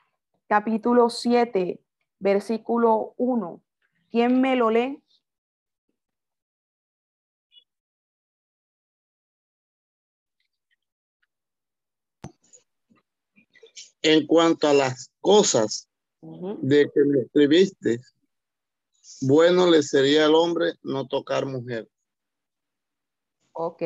capítulo 0.48 1.08
7, 1.10 1.80
versículo 2.18 3.14
1. 3.16 3.60
¿Quién 4.10 4.40
me 4.40 4.56
lo 4.56 4.70
lee? 4.70 5.03
En 14.04 14.26
cuanto 14.26 14.68
a 14.68 14.74
las 14.74 15.10
cosas 15.20 15.88
de 16.20 16.90
que 16.94 17.04
me 17.04 17.20
escribiste, 17.22 18.00
bueno 19.22 19.68
le 19.68 19.82
sería 19.82 20.26
al 20.26 20.34
hombre 20.34 20.74
no 20.82 21.08
tocar 21.08 21.46
mujer. 21.46 21.88
Ok. 23.52 23.82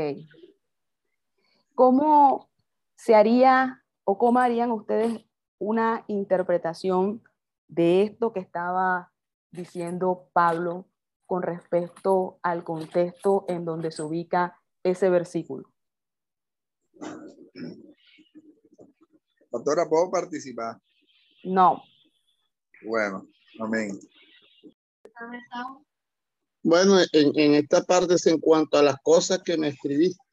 ¿Cómo 1.74 2.50
se 2.96 3.14
haría 3.14 3.84
o 4.04 4.18
cómo 4.18 4.40
harían 4.40 4.72
ustedes 4.72 5.24
una 5.58 6.04
interpretación 6.08 7.22
de 7.68 8.02
esto 8.02 8.32
que 8.32 8.40
estaba 8.40 9.12
diciendo 9.52 10.28
Pablo 10.32 10.86
con 11.26 11.42
respecto 11.42 12.38
al 12.42 12.64
contexto 12.64 13.44
en 13.48 13.64
donde 13.64 13.92
se 13.92 14.02
ubica 14.02 14.58
ese 14.82 15.10
versículo. 15.10 15.70
Doctora, 19.68 19.86
¿puedo 19.86 20.10
participar? 20.10 20.78
No. 21.44 21.82
Bueno, 22.86 23.26
amén. 23.60 24.00
Bueno, 26.62 26.96
en, 27.12 27.54
esta 27.54 27.82
parte 27.82 28.14
es 28.14 28.26
en 28.28 28.40
cuanto 28.40 28.78
a 28.78 28.82
las 28.82 28.96
cosas 29.02 29.42
que 29.44 29.58
me 29.58 29.68
escribiste. 29.68 30.24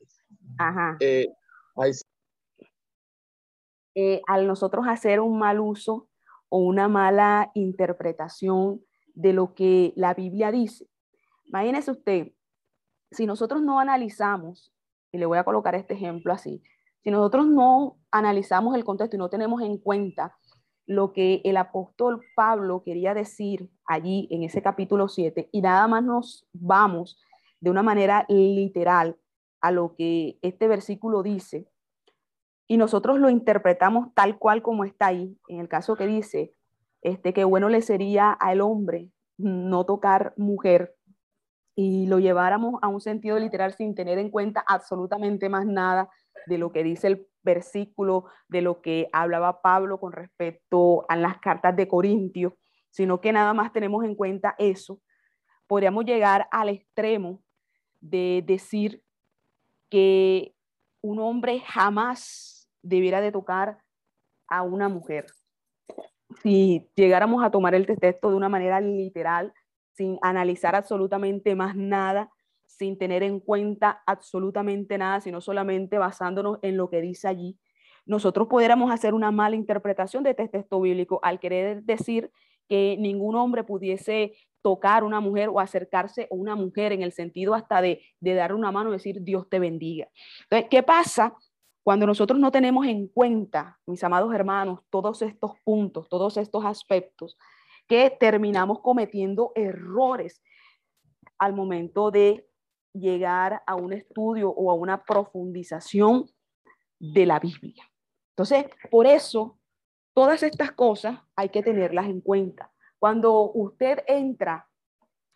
Ajá. 0.58 0.96
Eh, 1.02 1.28
eh, 3.96 4.22
al 4.26 4.48
nosotros 4.48 4.86
hacer 4.88 5.20
un 5.20 5.38
mal 5.38 5.60
uso 5.60 6.08
o 6.48 6.60
una 6.60 6.88
mala 6.88 7.52
interpretación 7.56 8.86
de 9.16 9.34
lo 9.34 9.54
que 9.54 9.92
la 9.98 10.14
Biblia 10.14 10.50
dice. 10.50 10.88
Imagínese 11.44 11.92
usted, 11.92 12.32
si 13.12 13.26
nosotros 13.26 13.62
no 13.62 13.82
analizamos, 13.82 14.72
y 15.12 15.18
le 15.18 15.26
voy 15.26 15.40
a 15.40 15.44
colocar 15.44 15.76
este 15.76 15.94
ejemplo 15.94 16.32
así, 16.32 16.64
si 17.06 17.12
nosotros 17.12 17.46
no 17.46 18.00
analizamos 18.10 18.76
el 18.76 18.84
contexto 18.84 19.16
y 19.16 19.20
no 19.20 19.30
tenemos 19.30 19.62
en 19.62 19.78
cuenta 19.78 20.36
lo 20.88 21.14
que 21.14 21.40
el 21.44 21.56
apóstol 21.56 22.24
Pablo 22.36 22.82
quería 22.84 23.14
decir 23.14 23.70
allí 23.86 24.28
en 24.32 24.42
ese 24.42 24.64
capítulo 24.64 25.08
7 25.08 25.50
y 25.52 25.62
nada 25.62 25.88
más 25.88 26.04
nos 26.04 26.48
vamos 26.52 27.20
de 27.60 27.70
una 27.70 27.84
manera 27.84 28.26
literal 28.28 29.18
a 29.62 29.70
lo 29.70 29.94
que 29.96 30.40
este 30.42 30.68
versículo 30.68 31.22
dice 31.22 31.68
y 32.68 32.78
nosotros 32.78 33.20
lo 33.20 33.30
interpretamos 33.30 34.12
tal 34.16 34.40
cual 34.40 34.64
como 34.64 34.84
está 34.84 35.06
ahí, 35.06 35.38
en 35.48 35.60
el 35.60 35.68
caso 35.68 35.96
que 35.96 36.08
dice, 36.08 36.56
este, 37.04 37.34
que 37.34 37.44
bueno 37.44 37.70
le 37.70 37.84
sería 37.84 38.32
al 38.32 38.62
hombre 38.62 39.12
no 39.38 39.86
tocar 39.86 40.34
mujer 40.38 40.96
y 41.76 42.08
lo 42.08 42.18
lleváramos 42.18 42.80
a 42.82 42.88
un 42.88 43.00
sentido 43.00 43.38
literal 43.38 43.74
sin 43.74 43.94
tener 43.94 44.18
en 44.18 44.32
cuenta 44.32 44.66
absolutamente 44.68 45.50
más 45.50 45.68
nada 45.68 46.10
de 46.48 46.58
lo 46.58 46.72
que 46.72 46.84
dice 46.84 47.08
el 47.08 47.28
versículo, 47.44 48.26
de 48.48 48.62
lo 48.62 48.82
que 48.82 49.08
hablaba 49.14 49.62
Pablo 49.62 50.00
con 50.00 50.12
respecto 50.12 51.06
a 51.10 51.16
las 51.16 51.40
cartas 51.40 51.76
de 51.76 51.88
Corintios, 51.88 52.54
sino 52.90 53.22
que 53.22 53.32
nada 53.32 53.54
más 53.54 53.72
tenemos 53.72 54.04
en 54.04 54.16
cuenta 54.16 54.56
eso, 54.58 55.02
podríamos 55.68 56.06
llegar 56.06 56.48
al 56.52 56.70
extremo 56.70 57.42
de 58.00 58.44
decir 58.46 59.04
que 59.90 60.56
un 61.02 61.20
hombre 61.20 61.62
jamás 61.66 62.70
debiera 62.82 63.22
de 63.22 63.32
tocar 63.32 63.80
a 64.48 64.62
una 64.62 64.90
mujer. 64.90 65.26
Si 66.42 66.88
llegáramos 66.96 67.44
a 67.44 67.52
tomar 67.52 67.76
el 67.76 67.86
texto 67.86 68.30
de 68.30 68.36
una 68.36 68.50
manera 68.50 68.80
literal, 68.80 69.54
sin 69.94 70.18
analizar 70.22 70.76
absolutamente 70.76 71.56
más 71.56 71.76
nada, 71.76 72.30
sin 72.78 72.98
tener 72.98 73.24
en 73.24 73.40
cuenta 73.40 74.04
absolutamente 74.06 74.98
nada, 74.98 75.22
sino 75.22 75.42
solamente 75.42 75.98
basándonos 75.98 76.60
en 76.62 76.78
lo 76.78 76.90
que 76.90 77.02
dice 77.02 77.28
allí, 77.28 77.58
nosotros 78.06 78.48
pudiéramos 78.48 78.92
hacer 78.92 79.14
una 79.14 79.32
mala 79.32 79.56
interpretación 79.56 80.24
de 80.24 80.32
este 80.32 80.48
texto 80.48 80.80
bíblico 80.80 81.20
al 81.24 81.40
querer 81.40 81.84
decir 81.84 82.32
que 82.68 82.98
ningún 83.00 83.36
hombre 83.36 83.64
pudiese 83.64 84.34
tocar 84.62 85.04
a 85.04 85.06
una 85.06 85.20
mujer 85.20 85.50
o 85.50 85.60
acercarse 85.60 86.24
a 86.24 86.28
una 86.32 86.56
mujer 86.56 86.92
en 86.92 87.02
el 87.02 87.12
sentido 87.12 87.54
hasta 87.54 87.82
de, 87.82 88.02
de 88.20 88.34
darle 88.34 88.58
una 88.58 88.72
mano 88.72 88.90
y 88.90 88.94
decir 88.94 89.22
Dios 89.22 89.48
te 89.50 89.60
bendiga. 89.60 90.08
Entonces, 90.44 90.70
¿qué 90.70 90.84
pasa 90.84 91.36
cuando 91.84 92.08
nosotros 92.08 92.40
no 92.40 92.52
tenemos 92.52 92.88
en 92.88 93.08
cuenta, 93.08 93.80
mis 93.86 94.04
amados 94.04 94.34
hermanos, 94.34 94.80
todos 94.90 95.22
estos 95.22 95.52
puntos, 95.64 96.10
todos 96.10 96.36
estos 96.38 96.66
aspectos, 96.66 97.38
que 97.88 98.10
terminamos 98.10 98.80
cometiendo 98.80 99.52
errores 99.54 100.42
al 101.38 101.54
momento 101.54 102.10
de 102.10 102.48
llegar 102.96 103.62
a 103.66 103.76
un 103.76 103.94
estudio 103.94 104.50
o 104.50 104.72
a 104.72 104.74
una 104.74 105.04
profundización 105.04 106.26
de 107.00 107.26
la 107.26 107.40
Biblia. 107.40 107.84
Entonces, 108.30 108.66
por 108.90 109.06
eso, 109.06 109.60
todas 110.14 110.44
estas 110.44 110.72
cosas 110.72 111.20
hay 111.36 111.50
que 111.50 111.64
tenerlas 111.64 112.06
en 112.06 112.22
cuenta. 112.22 112.72
Cuando 113.00 113.52
usted 113.52 114.00
entra 114.08 114.68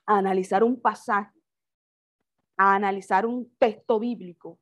a 0.06 0.18
analizar 0.18 0.64
un 0.64 0.82
pasaje, 0.82 1.38
a 2.58 2.76
analizar 2.76 3.26
un 3.26 3.54
texto 3.58 4.00
bíblico, 4.00 4.60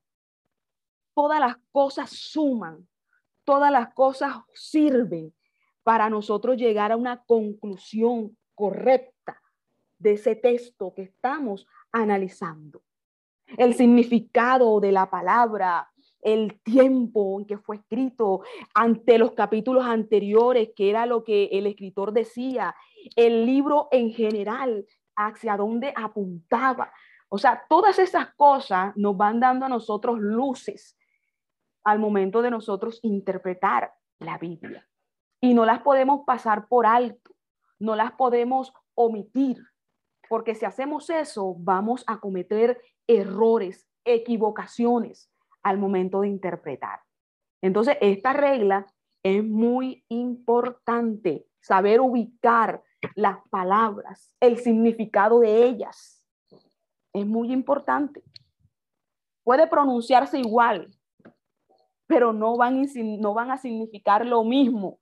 todas 1.14 1.40
las 1.40 1.56
cosas 1.72 2.12
suman, 2.12 2.88
todas 3.44 3.72
las 3.72 3.94
cosas 3.94 4.36
sirven 4.54 5.34
para 5.84 6.10
nosotros 6.10 6.58
llegar 6.58 6.92
a 6.92 6.98
una 6.98 7.24
conclusión 7.24 8.38
correcta 8.54 9.42
de 9.98 10.14
ese 10.14 10.36
texto 10.36 10.94
que 10.94 11.04
estamos 11.04 11.66
analizando. 11.92 12.84
El 13.56 13.74
significado 13.76 14.80
de 14.80 14.92
la 14.92 15.10
palabra, 15.10 15.90
el 16.22 16.60
tiempo 16.62 17.40
en 17.40 17.46
que 17.46 17.58
fue 17.58 17.78
escrito, 17.78 18.42
ante 18.74 19.18
los 19.18 19.32
capítulos 19.32 19.86
anteriores, 19.86 20.70
que 20.76 20.90
era 20.90 21.06
lo 21.06 21.24
que 21.24 21.46
el 21.54 21.68
escritor 21.68 22.12
decía, 22.12 22.76
el 23.16 23.46
libro 23.46 23.88
en 23.92 24.12
general, 24.12 24.86
hacia 25.16 25.56
dónde 25.56 25.94
apuntaba. 25.96 26.92
O 27.30 27.38
sea, 27.38 27.64
todas 27.70 28.00
esas 28.00 28.34
cosas 28.36 28.94
nos 28.96 29.16
van 29.16 29.40
dando 29.40 29.66
a 29.66 29.70
nosotros 29.70 30.20
luces 30.20 30.98
al 31.84 32.00
momento 32.00 32.42
de 32.42 32.52
nosotros 32.52 33.00
interpretar 33.02 33.94
la 34.20 34.38
Biblia. 34.38 34.88
Y 35.40 35.54
no 35.54 35.66
las 35.66 35.82
podemos 35.82 36.26
pasar 36.26 36.68
por 36.68 36.86
alto, 36.86 37.32
no 37.80 37.96
las 37.96 38.12
podemos 38.14 38.74
omitir, 38.96 39.58
porque 40.30 40.56
si 40.56 40.66
hacemos 40.66 41.10
eso, 41.10 41.56
vamos 41.58 42.04
a 42.08 42.20
cometer 42.20 42.82
errores, 43.08 43.88
equivocaciones 44.06 45.32
al 45.64 45.78
momento 45.78 46.22
de 46.22 46.28
interpretar. 46.28 47.02
Entonces, 47.62 47.98
esta 48.02 48.34
regla 48.34 48.86
es 49.24 49.44
muy 49.44 50.06
importante, 50.10 51.48
saber 51.60 52.00
ubicar 52.00 52.84
las 53.16 53.38
palabras, 53.50 54.32
el 54.40 54.58
significado 54.60 55.40
de 55.40 55.66
ellas. 55.66 56.24
Es 57.14 57.26
muy 57.26 57.52
importante. 57.52 58.24
Puede 59.44 59.68
pronunciarse 59.68 60.40
igual, 60.40 60.92
pero 62.06 62.32
no 62.34 62.56
van, 62.58 62.86
no 63.20 63.34
van 63.34 63.52
a 63.52 63.58
significar 63.58 64.26
lo 64.26 64.44
mismo. 64.44 65.00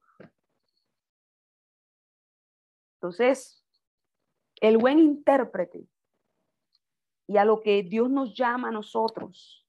Entonces, 2.95 3.63
el 4.61 4.77
buen 4.77 4.99
intérprete 4.99 5.87
y 7.27 7.37
a 7.37 7.45
lo 7.45 7.61
que 7.61 7.83
Dios 7.83 8.09
nos 8.09 8.35
llama 8.35 8.69
a 8.69 8.71
nosotros 8.71 9.65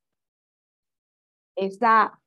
es 1.57 1.83
a 1.83 2.21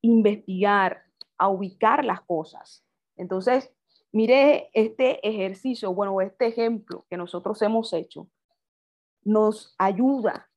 investigar, 0.00 1.04
a 1.38 1.48
ubicar 1.48 2.04
las 2.04 2.20
cosas. 2.22 2.84
Entonces, 3.16 3.72
mire 4.10 4.70
este 4.74 5.26
ejercicio, 5.26 5.94
bueno, 5.94 6.20
este 6.20 6.46
ejemplo 6.46 7.06
que 7.08 7.16
nosotros 7.16 7.62
hemos 7.62 7.92
hecho, 7.92 8.28
nos 9.24 9.74
ayuda 9.78 10.50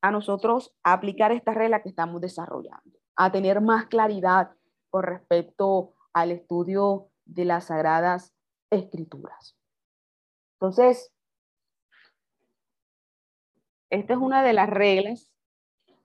a 0.00 0.10
nosotros 0.12 0.74
a 0.84 0.92
aplicar 0.92 1.32
esta 1.32 1.52
regla 1.52 1.82
que 1.82 1.88
estamos 1.88 2.20
desarrollando, 2.20 2.98
a 3.16 3.32
tener 3.32 3.60
más 3.60 3.86
claridad 3.86 4.52
con 4.88 5.02
respecto 5.02 5.94
al 6.12 6.30
estudio 6.30 7.10
de 7.24 7.44
las 7.44 7.66
sagradas 7.66 8.32
escrituras. 8.70 9.58
Entonces, 10.54 11.12
esta 13.90 14.14
es 14.14 14.18
una 14.18 14.42
de 14.42 14.52
las 14.52 14.68
reglas 14.68 15.30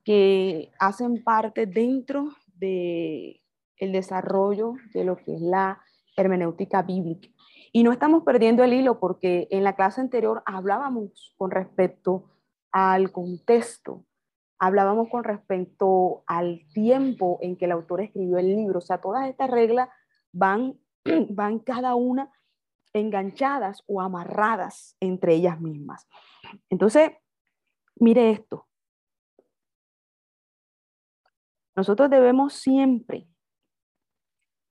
que 0.03 0.71
hacen 0.79 1.23
parte 1.23 1.65
dentro 1.65 2.29
de 2.55 3.41
el 3.77 3.91
desarrollo 3.91 4.75
de 4.93 5.03
lo 5.03 5.17
que 5.17 5.35
es 5.35 5.41
la 5.41 5.81
hermenéutica 6.15 6.83
bíblica. 6.83 7.27
Y 7.71 7.83
no 7.83 7.91
estamos 7.91 8.23
perdiendo 8.23 8.63
el 8.63 8.73
hilo 8.73 8.99
porque 8.99 9.47
en 9.49 9.63
la 9.63 9.75
clase 9.75 10.01
anterior 10.01 10.43
hablábamos 10.45 11.33
con 11.37 11.51
respecto 11.51 12.29
al 12.71 13.11
contexto, 13.11 14.05
hablábamos 14.59 15.09
con 15.09 15.23
respecto 15.23 16.23
al 16.27 16.61
tiempo 16.73 17.39
en 17.41 17.55
que 17.55 17.65
el 17.65 17.71
autor 17.71 18.01
escribió 18.01 18.37
el 18.37 18.55
libro. 18.55 18.79
O 18.79 18.81
sea, 18.81 18.99
todas 18.99 19.27
estas 19.27 19.49
reglas 19.49 19.89
van, 20.31 20.77
van 21.29 21.59
cada 21.59 21.95
una 21.95 22.31
enganchadas 22.93 23.83
o 23.87 24.01
amarradas 24.01 24.97
entre 24.99 25.33
ellas 25.33 25.59
mismas. 25.61 26.07
Entonces, 26.69 27.11
mire 28.01 28.31
esto. 28.31 28.67
Nosotros 31.75 32.09
debemos 32.09 32.53
siempre 32.53 33.27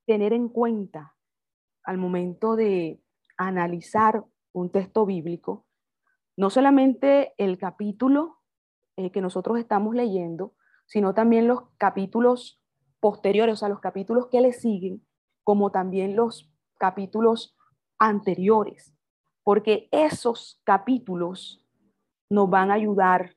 tener 0.05 0.33
en 0.33 0.49
cuenta 0.49 1.17
al 1.85 1.97
momento 1.97 2.57
de 2.57 3.01
analizar 3.39 4.25
un 4.53 4.71
texto 4.71 5.07
bíblico, 5.07 5.65
no 6.37 6.51
solamente 6.51 7.33
el 7.39 7.57
capítulo 7.57 8.41
eh, 8.97 9.13
que 9.13 9.21
nosotros 9.21 9.59
estamos 9.59 9.95
leyendo, 9.95 10.55
sino 10.87 11.15
también 11.15 11.47
los 11.47 11.71
capítulos 11.79 12.61
posteriores, 12.99 13.55
o 13.55 13.57
sea, 13.57 13.69
los 13.69 13.81
capítulos 13.81 14.27
que 14.27 14.41
le 14.41 14.53
siguen, 14.53 15.07
como 15.45 15.71
también 15.71 16.17
los 16.17 16.53
capítulos 16.79 17.57
anteriores, 17.99 18.93
porque 19.45 19.89
esos 19.93 20.61
capítulos 20.65 21.60
nos 22.31 22.49
van 22.49 22.71
a 22.71 22.75
ayudar 22.75 23.35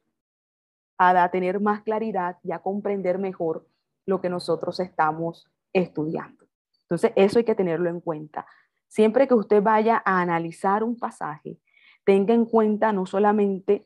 a, 0.97 1.29
tener 1.31 1.59
más 1.59 1.81
claridad 1.81 2.37
y 2.43 2.51
a 2.51 2.59
comprender 2.59 3.17
mejor 3.17 3.67
lo 4.05 4.21
que 4.21 4.29
nosotros 4.29 4.79
estamos 4.79 5.51
estudiando. 5.73 6.45
Entonces, 6.83 7.11
eso 7.15 7.39
hay 7.39 7.43
que 7.43 7.55
tenerlo 7.55 7.89
en 7.89 7.99
cuenta. 7.99 8.45
Siempre 8.87 9.27
que 9.27 9.33
usted 9.33 9.61
vaya 9.61 10.01
a 10.05 10.21
analizar 10.21 10.83
un 10.83 10.97
pasaje, 10.97 11.59
tenga 12.05 12.33
en 12.33 12.45
cuenta 12.45 12.93
no 12.93 13.05
solamente 13.05 13.85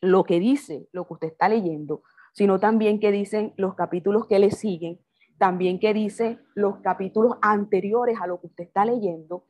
lo 0.00 0.24
que 0.24 0.38
dice, 0.38 0.88
lo 0.92 1.06
que 1.06 1.14
usted 1.14 1.28
está 1.28 1.48
leyendo, 1.48 2.02
sino 2.32 2.60
también 2.60 3.00
que 3.00 3.10
dicen 3.10 3.54
los 3.56 3.74
capítulos 3.74 4.26
que 4.26 4.38
le 4.38 4.50
siguen, 4.50 5.00
también 5.38 5.80
que 5.80 5.94
dice 5.94 6.38
los 6.54 6.78
capítulos 6.80 7.38
anteriores 7.40 8.20
a 8.20 8.26
lo 8.26 8.40
que 8.40 8.48
usted 8.48 8.64
está 8.64 8.84
leyendo, 8.84 9.46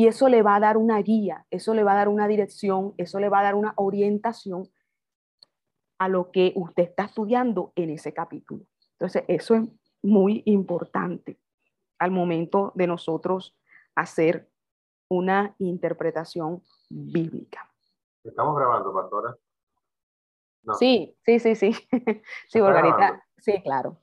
y 0.00 0.06
eso 0.06 0.30
le 0.30 0.40
va 0.40 0.54
a 0.56 0.60
dar 0.60 0.78
una 0.78 0.96
guía, 1.02 1.44
eso 1.50 1.74
le 1.74 1.84
va 1.84 1.92
a 1.92 1.96
dar 1.96 2.08
una 2.08 2.26
dirección, 2.26 2.94
eso 2.96 3.20
le 3.20 3.28
va 3.28 3.40
a 3.40 3.42
dar 3.42 3.54
una 3.54 3.74
orientación 3.76 4.66
a 5.98 6.08
lo 6.08 6.30
que 6.30 6.54
usted 6.56 6.84
está 6.84 7.04
estudiando 7.04 7.74
en 7.76 7.90
ese 7.90 8.14
capítulo. 8.14 8.64
Entonces, 8.92 9.24
eso 9.28 9.56
es 9.56 9.68
muy 10.02 10.42
importante 10.46 11.38
al 11.98 12.12
momento 12.12 12.72
de 12.74 12.86
nosotros 12.86 13.58
hacer 13.94 14.48
una 15.10 15.54
interpretación 15.58 16.62
bíblica. 16.88 17.70
¿Estamos 18.24 18.56
grabando, 18.56 18.94
pastora? 18.94 19.36
Sí, 20.78 21.14
sí, 21.26 21.40
sí, 21.40 21.54
sí. 21.54 21.72
sí, 22.48 22.58
Margarita. 22.58 23.22
Sí, 23.36 23.60
claro. 23.62 24.00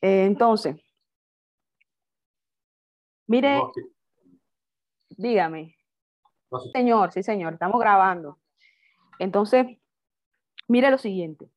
Eh, 0.00 0.26
entonces, 0.26 0.76
mire, 3.26 3.60
dígame. 5.16 5.76
Señor, 6.72 7.12
sí, 7.12 7.22
señor, 7.22 7.54
estamos 7.54 7.80
grabando. 7.80 8.38
Entonces, 9.18 9.66
Mire 10.68 10.90
lo 10.90 10.98
siguiente. 10.98 11.48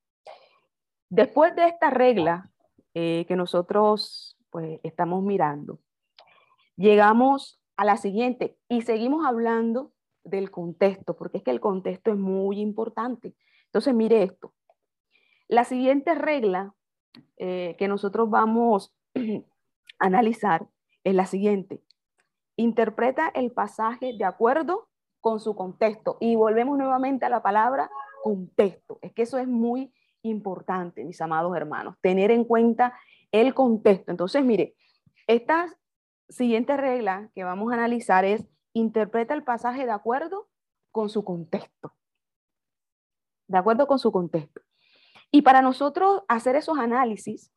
Después 1.10 1.56
de 1.56 1.67
esta 1.67 1.89
regla 1.89 2.52
eh, 2.93 3.26
que 3.28 3.36
nosotros 3.36 4.38
pues, 4.52 4.80
estamos 4.84 5.24
mirando, 5.24 5.80
llegamos 6.76 7.60
a 7.76 7.86
la 7.86 7.98
siguiente 7.98 8.58
y 8.67 8.84
seguimos 8.84 9.26
hablando 9.26 9.93
del 10.24 10.52
contexto, 10.52 11.15
porque 11.15 11.38
es 11.38 11.43
que 11.43 11.52
el 11.52 11.60
contexto 11.60 12.12
es 12.12 12.17
muy 12.17 12.60
importante. 12.60 13.34
Entonces, 13.65 13.95
mire 13.95 14.22
esto. 14.22 14.54
La 15.48 15.63
siguiente 15.63 16.13
regla 16.13 16.76
eh, 17.38 17.76
que 17.80 17.88
nosotros 17.88 18.30
vamos 18.30 18.93
a 19.15 20.06
analizar 20.06 20.67
es 21.04 21.15
la 21.15 21.26
siguiente. 21.26 21.82
Interpreta 22.60 23.30
el 23.30 23.54
pasaje 23.54 24.12
de 24.17 24.26
acuerdo 24.26 24.89
con 25.22 25.39
su 25.39 25.56
contexto. 25.56 26.17
Y 26.19 26.36
volvemos 26.36 26.78
nuevamente 26.78 27.26
a 27.26 27.30
la 27.30 27.41
palabra 27.41 27.89
contexto. 28.22 29.00
Es 29.02 29.13
que 29.13 29.22
eso 29.22 29.38
es 29.38 29.48
muy 29.48 29.93
importante, 30.24 31.06
mis 31.06 31.22
amados 31.22 31.56
hermanos, 31.56 31.95
tener 32.02 32.32
en 32.32 32.43
cuenta 32.43 33.00
el 33.32 33.54
contexto. 33.54 34.12
Entonces, 34.12 34.43
mire, 34.43 34.76
esta 35.26 35.74
siguiente 36.28 36.76
regla 36.76 37.30
que 37.34 37.45
vamos 37.45 37.72
a 37.72 37.76
analizar 37.76 38.26
es 38.26 38.45
interpreta 38.74 39.34
el 39.34 39.45
pasaje 39.45 39.86
de 39.86 39.91
acuerdo 39.91 40.50
con 40.91 41.08
su 41.08 41.24
contexto. 41.24 41.93
De 43.48 43.58
acuerdo 43.58 43.88
con 43.88 44.00
su 44.00 44.12
contexto. 44.12 44.60
Y 45.32 45.43
para 45.43 45.62
nosotros 45.62 46.24
hacer 46.28 46.58
esos 46.58 46.78
análisis, 46.78 47.54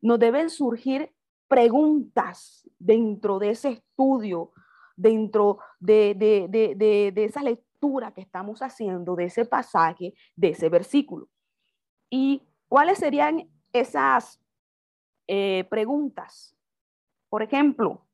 nos 0.00 0.18
deben 0.18 0.48
surgir 0.48 1.14
preguntas 1.48 2.68
dentro 2.78 3.38
de 3.38 3.50
ese 3.50 3.70
estudio, 3.70 4.52
dentro 4.96 5.58
de, 5.78 6.14
de, 6.14 6.46
de, 6.48 7.12
de 7.12 7.24
esa 7.24 7.42
lectura 7.42 8.12
que 8.12 8.20
estamos 8.20 8.62
haciendo 8.62 9.14
de 9.14 9.24
ese 9.24 9.44
pasaje, 9.44 10.14
de 10.34 10.48
ese 10.48 10.68
versículo. 10.68 11.28
¿Y 12.10 12.42
cuáles 12.68 12.98
serían 12.98 13.50
esas 13.72 14.40
eh, 15.26 15.64
preguntas? 15.70 16.56
Por 17.28 17.42
ejemplo, 17.42 18.06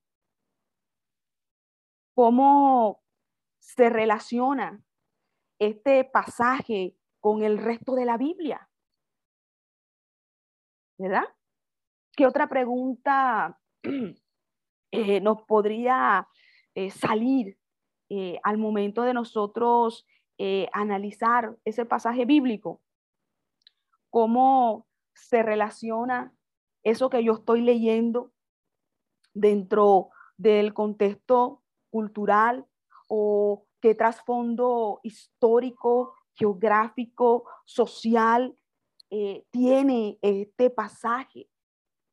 ¿cómo 2.15 3.03
se 3.59 3.89
relaciona 3.91 4.83
este 5.59 6.05
pasaje 6.05 6.97
con 7.21 7.43
el 7.43 7.59
resto 7.59 7.95
de 7.95 8.05
la 8.05 8.17
Biblia? 8.17 8.69
¿Verdad? 10.99 11.25
¿Qué 12.15 12.27
otra 12.27 12.47
pregunta 12.47 13.59
eh, 14.93 15.21
nos 15.21 15.43
podría 15.43 16.29
eh, 16.75 16.91
salir 16.91 17.59
eh, 18.11 18.39
al 18.43 18.59
momento 18.59 19.03
de 19.03 19.15
nosotros 19.15 20.07
analizar 20.73 21.57
ese 21.65 21.85
pasaje 21.85 22.25
bíblico? 22.25 22.83
¿Cómo 24.11 24.89
se 25.15 25.41
relaciona 25.45 26.35
eso 26.83 27.11
que 27.11 27.23
yo 27.23 27.35
estoy 27.35 27.61
leyendo 27.61 28.33
dentro 29.33 30.11
del 30.37 30.75
contexto 30.75 31.63
cultural 31.91 32.67
o 33.07 33.69
qué 33.81 33.95
trasfondo 33.95 34.99
histórico, 35.05 36.17
geográfico, 36.35 37.45
social 37.67 38.59
tiene 39.53 40.19
este 40.23 40.71
pasaje? 40.71 41.52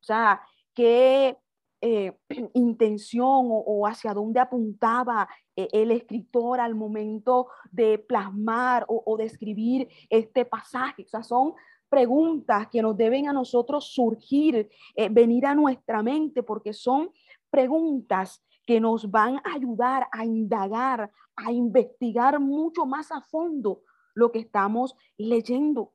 O 0.00 0.04
sea, 0.04 0.40
qué 0.74 1.36
eh, 1.80 2.12
intención 2.54 3.48
o, 3.50 3.86
hacia 3.86 4.12
dónde 4.12 4.40
apuntaba 4.40 5.28
eh, 5.56 5.68
el 5.72 5.90
escritor 5.90 6.60
al 6.60 6.74
momento 6.74 7.48
de 7.70 7.98
plasmar 7.98 8.84
o, 8.88 9.16
de 9.16 9.24
escribir 9.24 9.88
este 10.08 10.44
pasaje. 10.44 11.04
O 11.04 11.08
sea, 11.08 11.22
son 11.22 11.54
preguntas 11.88 12.68
que 12.68 12.82
nos 12.82 12.96
deben 12.96 13.28
a 13.28 13.32
nosotros 13.32 13.92
surgir, 13.92 14.68
eh, 14.94 15.08
venir 15.08 15.46
a 15.46 15.54
nuestra 15.54 16.02
mente, 16.02 16.42
porque 16.42 16.72
son 16.72 17.10
preguntas 17.50 18.44
que 18.66 18.78
nos 18.78 19.10
van 19.10 19.36
a 19.38 19.54
ayudar 19.54 20.06
a 20.12 20.24
indagar, 20.24 21.10
a 21.34 21.50
investigar 21.50 22.38
mucho 22.38 22.86
más 22.86 23.10
a 23.10 23.22
fondo 23.22 23.82
lo 24.14 24.30
que 24.30 24.40
estamos 24.40 24.94
leyendo. 25.16 25.92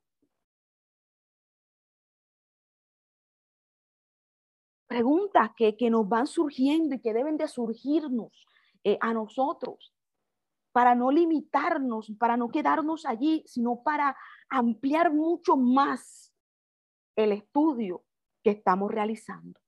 Preguntas 4.96 5.50
que, 5.58 5.90
nos 5.90 6.08
van 6.08 6.26
surgiendo 6.26 6.96
y 6.96 7.02
que 7.02 7.14
deben 7.14 7.36
de 7.36 7.50
surgirnos 7.50 8.48
eh, 8.82 8.98
a 9.02 9.14
nosotros 9.14 9.94
para 10.72 10.96
no 10.96 11.12
limitarnos, 11.12 12.14
para 12.18 12.38
no 12.38 12.48
quedarnos 12.48 13.06
allí, 13.06 13.44
sino 13.46 13.84
para 13.84 14.16
ampliar 14.48 15.12
mucho 15.12 15.58
más 15.58 16.34
el 17.18 17.34
estudio 17.34 18.06
que 18.42 18.52
estamos 18.52 18.90
realizando. 18.90 19.60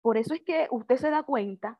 Por 0.00 0.16
eso 0.16 0.32
es 0.32 0.40
que 0.40 0.66
usted 0.70 0.96
se 0.96 1.10
da 1.10 1.24
cuenta 1.24 1.78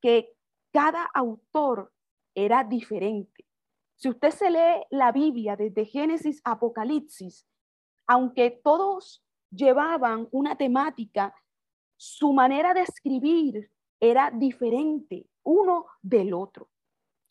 que 0.00 0.32
cada 0.72 1.06
autor 1.12 1.92
era 2.36 2.62
diferente. 2.62 3.44
Si 3.96 4.08
usted 4.08 4.30
se 4.30 4.48
lee 4.48 4.86
la 4.90 5.10
Biblia 5.10 5.56
desde 5.56 5.86
Génesis 5.86 6.40
a 6.44 6.52
Apocalipsis, 6.52 7.48
aunque 8.06 8.60
todos 8.62 9.25
llevaban 9.50 10.28
una 10.30 10.56
temática, 10.56 11.34
su 11.96 12.32
manera 12.32 12.74
de 12.74 12.82
escribir 12.82 13.70
era 14.00 14.30
diferente 14.30 15.26
uno 15.42 15.86
del 16.02 16.34
otro. 16.34 16.68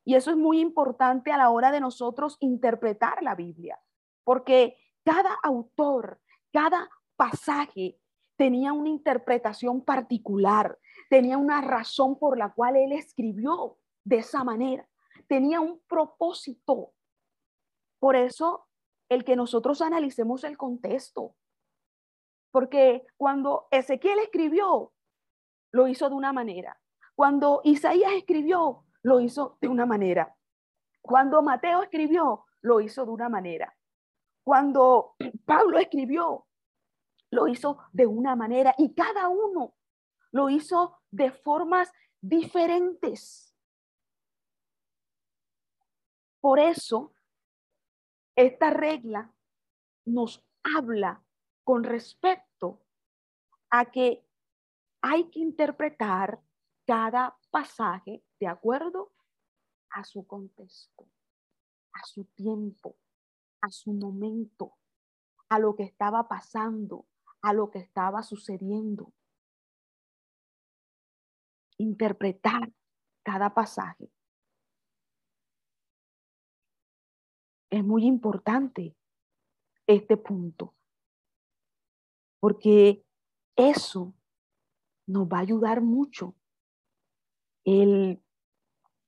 Y 0.03 0.15
eso 0.15 0.31
es 0.31 0.37
muy 0.37 0.59
importante 0.59 1.31
a 1.31 1.37
la 1.37 1.49
hora 1.49 1.71
de 1.71 1.79
nosotros 1.79 2.37
interpretar 2.39 3.23
la 3.23 3.35
Biblia, 3.35 3.79
porque 4.23 4.77
cada 5.03 5.33
autor, 5.43 6.21
cada 6.51 6.89
pasaje 7.15 7.99
tenía 8.35 8.73
una 8.73 8.89
interpretación 8.89 9.81
particular, 9.81 10.77
tenía 11.09 11.37
una 11.37 11.61
razón 11.61 12.17
por 12.19 12.37
la 12.37 12.53
cual 12.53 12.75
él 12.75 12.91
escribió 12.91 13.77
de 14.03 14.17
esa 14.17 14.43
manera, 14.43 14.87
tenía 15.27 15.59
un 15.59 15.81
propósito. 15.87 16.93
Por 17.99 18.15
eso, 18.15 18.67
el 19.09 19.23
que 19.23 19.35
nosotros 19.35 19.81
analicemos 19.81 20.43
el 20.43 20.57
contexto, 20.57 21.35
porque 22.55 23.05
cuando 23.17 23.67
Ezequiel 23.69 24.17
escribió, 24.19 24.93
lo 25.73 25.87
hizo 25.89 26.07
de 26.07 26.15
una 26.15 26.31
manera. 26.31 26.79
Cuando 27.13 27.59
Isaías 27.65 28.13
escribió, 28.13 28.85
lo 29.03 29.19
hizo 29.19 29.57
de 29.59 29.67
una 29.67 29.85
manera. 29.85 30.37
Cuando 31.01 31.41
Mateo 31.41 31.83
escribió, 31.83 32.45
lo 32.61 32.79
hizo 32.79 33.05
de 33.05 33.11
una 33.11 33.27
manera. 33.27 33.75
Cuando 34.41 35.17
Pablo 35.45 35.79
escribió, 35.79 36.47
lo 37.29 37.49
hizo 37.49 37.77
de 37.91 38.05
una 38.05 38.37
manera 38.37 38.73
y 38.77 38.93
cada 38.93 39.27
uno 39.27 39.73
lo 40.31 40.49
hizo 40.49 41.01
de 41.11 41.31
formas 41.31 41.91
diferentes. 42.21 43.53
Por 46.39 46.59
eso, 46.59 47.11
esta 48.33 48.69
regla 48.69 49.29
nos 50.05 50.41
habla 50.63 51.21
con 51.65 51.83
respecto 51.83 52.44
a 53.77 53.91
que 53.91 54.25
hay 55.01 55.29
que 55.29 55.39
interpretar 55.39 56.41
cada 56.85 57.37
pasaje 57.51 58.23
de 58.39 58.47
acuerdo 58.47 59.11
a 59.89 60.05
su 60.05 60.25
contexto, 60.25 61.09
a 61.91 62.05
su 62.05 62.23
tiempo, 62.23 62.95
a 63.59 63.69
su 63.69 63.91
momento, 63.91 64.77
a 65.49 65.59
lo 65.59 65.75
que 65.75 65.83
estaba 65.83 66.29
pasando, 66.29 67.05
a 67.41 67.51
lo 67.51 67.69
que 67.69 67.79
estaba 67.79 68.23
sucediendo. 68.23 69.11
Interpretar 71.77 72.71
cada 73.23 73.53
pasaje. 73.53 74.09
Es 77.69 77.83
muy 77.83 78.05
importante 78.05 78.95
este 79.85 80.15
punto 80.15 80.73
porque 82.39 83.04
eso 83.55 84.13
nos 85.07 85.27
va 85.27 85.37
a 85.37 85.41
ayudar 85.41 85.81
mucho 85.81 86.35
el 87.63 88.21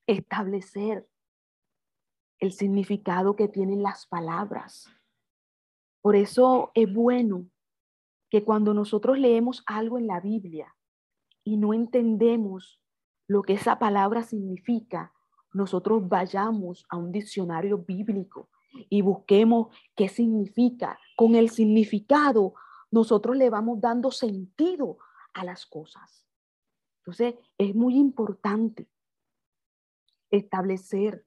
establecer 0.07 1.07
el 2.39 2.51
significado 2.51 3.36
que 3.36 3.47
tienen 3.47 3.81
las 3.81 4.05
palabras. 4.05 4.88
Por 6.01 6.15
eso 6.15 6.71
es 6.75 6.91
bueno 6.91 7.49
que 8.29 8.43
cuando 8.43 8.73
nosotros 8.73 9.17
leemos 9.17 9.63
algo 9.65 9.97
en 9.97 10.07
la 10.07 10.19
Biblia 10.19 10.75
y 11.43 11.57
no 11.57 11.73
entendemos 11.73 12.79
lo 13.27 13.41
que 13.41 13.53
esa 13.53 13.79
palabra 13.79 14.23
significa, 14.23 15.13
nosotros 15.53 16.07
vayamos 16.07 16.86
a 16.89 16.97
un 16.97 17.12
diccionario 17.12 17.79
bíblico 17.79 18.49
y 18.89 19.01
busquemos 19.01 19.75
qué 19.95 20.07
significa. 20.07 20.99
Con 21.15 21.36
el 21.36 21.49
significado 21.49 22.53
nosotros 22.91 23.36
le 23.36 23.50
vamos 23.50 23.82
dando 23.82 24.12
sentido 24.12 24.97
a 25.34 25.43
las 25.43 25.65
cosas. 25.65 26.26
Entonces, 27.00 27.36
es 27.58 27.76
muy 27.76 27.95
importante 27.95 28.89
establecer 30.30 31.26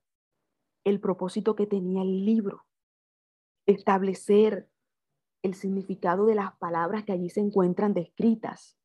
el 0.85 1.01
propósito 1.01 1.55
que 1.55 1.67
tenía 1.67 2.03
el 2.03 2.25
libro, 2.25 2.67
establecer 3.67 4.69
el 5.43 5.55
significado 5.55 6.27
de 6.27 6.35
las 6.35 6.57
palabras 6.57 7.05
que 7.05 7.13
allí 7.13 7.31
se 7.31 7.41
encuentran 7.41 7.95
descritas. 7.95 8.77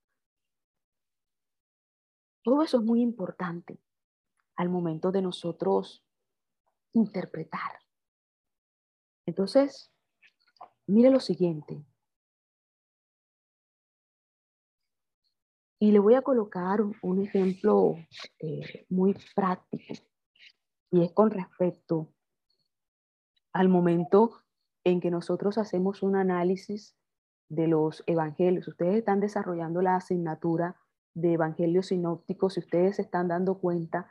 Todo 2.43 2.61
eso 2.61 2.77
es 2.77 2.83
muy 2.83 3.01
importante 3.01 3.81
al 4.55 4.69
momento 4.69 5.11
de 5.11 5.21
nosotros 5.21 6.05
interpretar. 6.93 7.81
Entonces, 9.25 9.91
mire 10.87 11.09
lo 11.09 11.19
siguiente. 11.19 11.83
Y 15.79 15.91
le 15.91 15.99
voy 15.99 16.15
a 16.15 16.21
colocar 16.21 16.81
un 17.01 17.21
ejemplo 17.21 17.95
eh, 18.39 18.85
muy 18.89 19.15
práctico 19.35 19.93
y 20.91 21.03
es 21.03 21.11
con 21.11 21.31
respecto 21.31 22.13
al 23.51 23.67
momento 23.67 24.41
en 24.83 25.01
que 25.01 25.11
nosotros 25.11 25.57
hacemos 25.57 26.03
un 26.03 26.15
análisis 26.15 26.95
de 27.49 27.67
los 27.67 28.03
evangelios. 28.07 28.67
Ustedes 28.67 28.97
están 28.97 29.19
desarrollando 29.19 29.81
la 29.81 29.95
asignatura 29.95 30.75
de 31.13 31.33
evangelios 31.33 31.87
sinópticos 31.87 32.57
y 32.57 32.59
ustedes 32.61 32.97
se 32.97 33.01
están 33.01 33.27
dando 33.27 33.57
cuenta 33.59 34.09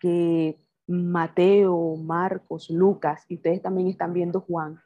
que 0.00 0.60
Mateo, 0.86 1.96
Marcos, 1.96 2.70
Lucas 2.70 3.24
y 3.28 3.36
ustedes 3.36 3.62
también 3.62 3.88
están 3.88 4.12
viendo 4.12 4.40
Juan, 4.40 4.80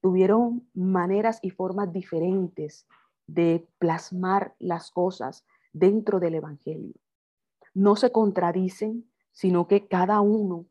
tuvieron 0.00 0.68
maneras 0.74 1.38
y 1.42 1.50
formas 1.50 1.92
diferentes 1.92 2.86
de 3.28 3.68
plasmar 3.78 4.56
las 4.58 4.90
cosas 4.90 5.46
dentro 5.72 6.18
del 6.18 6.34
Evangelio. 6.34 6.94
No 7.74 7.94
se 7.94 8.10
contradicen, 8.10 9.08
sino 9.30 9.68
que 9.68 9.86
cada 9.86 10.20
uno, 10.20 10.66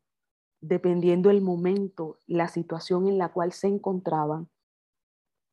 dependiendo 0.60 1.30
el 1.30 1.40
momento, 1.40 2.18
la 2.26 2.48
situación 2.48 3.06
en 3.06 3.16
la 3.16 3.32
cual 3.32 3.52
se 3.52 3.68
encontraban, 3.68 4.50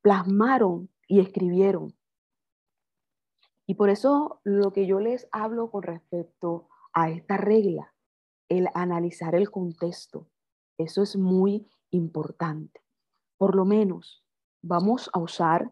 plasmaron 0.02 0.90
y 1.08 1.22
escribieron. 1.22 1.96
Y 3.68 3.76
por 3.76 3.90
eso 3.90 4.42
lo 4.44 4.74
que 4.74 4.86
yo 4.86 5.00
les 5.00 5.28
hablo 5.32 5.72
con 5.72 5.84
respecto 5.84 6.68
a 6.94 7.10
esta 7.10 7.38
regla, 7.38 7.94
el 8.50 8.68
analizar 8.74 9.36
el 9.36 9.50
contexto. 9.50 10.28
Eso 10.78 11.04
es 11.04 11.16
muy 11.16 11.68
importante. 11.92 12.82
Por 13.38 13.56
lo 13.56 13.66
menos 13.66 14.24
vamos 14.62 15.10
a 15.14 15.20
usar 15.20 15.72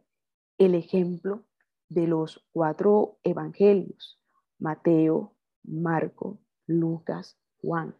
el 0.57 0.75
ejemplo 0.75 1.45
de 1.89 2.07
los 2.07 2.45
cuatro 2.51 3.19
evangelios, 3.23 4.19
Mateo, 4.59 5.35
Marco, 5.63 6.39
Lucas, 6.65 7.37
Juan. 7.61 7.95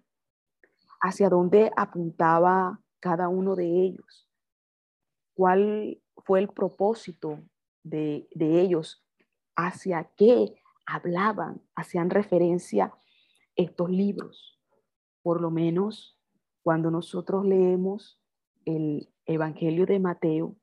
¿Hacia 1.01 1.29
dónde 1.29 1.71
apuntaba 1.75 2.81
cada 2.99 3.27
uno 3.27 3.55
de 3.55 3.65
ellos? 3.65 4.29
¿Cuál 5.33 6.01
fue 6.25 6.39
el 6.39 6.47
propósito 6.47 7.39
de, 7.83 8.27
de 8.33 8.61
ellos? 8.61 9.05
¿Hacia 9.55 10.11
qué 10.15 10.55
hablaban? 10.85 11.61
¿Hacían 11.75 12.09
referencia 12.09 12.93
estos 13.55 13.89
libros? 13.89 14.59
Por 15.21 15.41
lo 15.41 15.51
menos 15.51 16.17
cuando 16.63 16.89
nosotros 16.89 17.45
leemos 17.45 18.19
el 18.65 19.09
Evangelio 19.25 19.85
de 19.85 19.99
Mateo, 19.99 20.55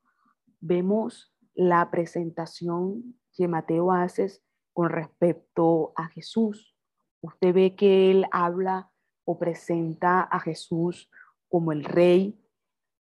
vemos 0.61 1.30
la 1.55 1.91
presentación 1.91 3.19
que 3.35 3.49
Mateo 3.49 3.93
hace 3.93 4.31
con 4.73 4.91
respecto 4.91 5.93
a 5.97 6.09
Jesús. 6.09 6.75
Usted 7.21 7.55
ve 7.55 7.75
que 7.75 8.11
él 8.11 8.27
habla 8.31 8.91
o 9.25 9.39
presenta 9.39 10.23
a 10.23 10.41
Jesús 10.41 11.11
como 11.49 11.73
el 11.73 11.85
rey. 11.85 12.39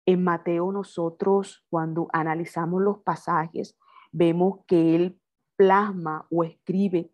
En 0.06 0.24
Mateo 0.24 0.72
nosotros 0.72 1.64
cuando 1.70 2.08
analizamos 2.12 2.82
los 2.82 2.98
pasajes 2.98 3.76
vemos 4.12 4.60
que 4.66 4.94
él 4.94 5.20
plasma 5.56 6.26
o 6.30 6.44
escribe 6.44 7.12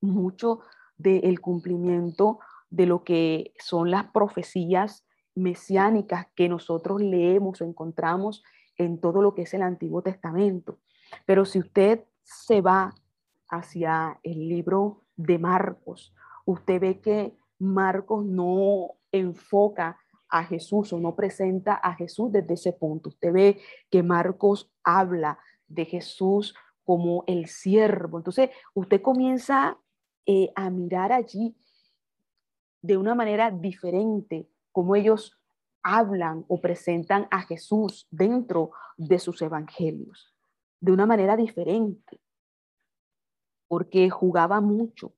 mucho 0.00 0.60
del 0.96 1.40
cumplimiento 1.40 2.40
de 2.68 2.86
lo 2.86 3.04
que 3.04 3.52
son 3.58 3.90
las 3.90 4.10
profecías 4.10 5.06
mesiánicas 5.34 6.26
que 6.34 6.48
nosotros 6.48 7.00
leemos 7.00 7.60
o 7.60 7.64
encontramos 7.64 8.42
en 8.80 8.98
todo 8.98 9.20
lo 9.20 9.34
que 9.34 9.42
es 9.42 9.52
el 9.52 9.62
Antiguo 9.62 10.00
Testamento. 10.00 10.78
Pero 11.26 11.44
si 11.44 11.58
usted 11.58 12.04
se 12.22 12.62
va 12.62 12.94
hacia 13.48 14.18
el 14.22 14.48
libro 14.48 15.02
de 15.16 15.38
Marcos, 15.38 16.14
usted 16.46 16.80
ve 16.80 17.00
que 17.00 17.36
Marcos 17.58 18.24
no 18.24 18.92
enfoca 19.12 19.98
a 20.30 20.44
Jesús 20.44 20.94
o 20.94 20.98
no 20.98 21.14
presenta 21.14 21.74
a 21.74 21.94
Jesús 21.94 22.32
desde 22.32 22.54
ese 22.54 22.72
punto. 22.72 23.10
Usted 23.10 23.32
ve 23.32 23.60
que 23.90 24.02
Marcos 24.02 24.72
habla 24.82 25.38
de 25.66 25.84
Jesús 25.84 26.54
como 26.82 27.24
el 27.26 27.46
siervo. 27.46 28.16
Entonces, 28.16 28.48
usted 28.72 29.02
comienza 29.02 29.76
eh, 30.24 30.52
a 30.54 30.70
mirar 30.70 31.12
allí 31.12 31.54
de 32.80 32.96
una 32.96 33.14
manera 33.14 33.50
diferente 33.50 34.48
cómo 34.72 34.96
ellos 34.96 35.39
hablan 35.82 36.44
o 36.48 36.60
presentan 36.60 37.26
a 37.30 37.42
Jesús 37.42 38.06
dentro 38.10 38.72
de 38.96 39.18
sus 39.18 39.40
evangelios, 39.42 40.34
de 40.80 40.92
una 40.92 41.06
manera 41.06 41.36
diferente, 41.36 42.20
porque 43.68 44.10
jugaba 44.10 44.60
mucho 44.60 45.14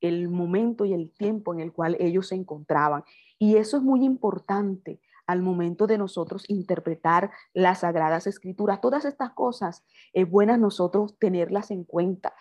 el 0.00 0.28
momento 0.28 0.84
y 0.84 0.92
el 0.92 1.10
tiempo 1.10 1.54
en 1.54 1.60
el 1.60 1.72
cual 1.72 1.96
ellos 2.00 2.28
se 2.28 2.34
encontraban. 2.34 3.04
Y 3.38 3.56
eso 3.56 3.76
es 3.76 3.82
muy 3.82 4.04
importante 4.04 5.00
al 5.26 5.42
momento 5.42 5.86
de 5.86 5.98
nosotros 5.98 6.44
interpretar 6.48 7.30
las 7.54 7.80
sagradas 7.80 8.26
escrituras. 8.26 8.80
Todas 8.80 9.04
estas 9.04 9.30
cosas 9.32 9.84
es 10.12 10.28
buenas 10.28 10.58
nosotros 10.58 11.16
tenerlas 11.18 11.70
en 11.70 11.84
cuenta 11.84 12.34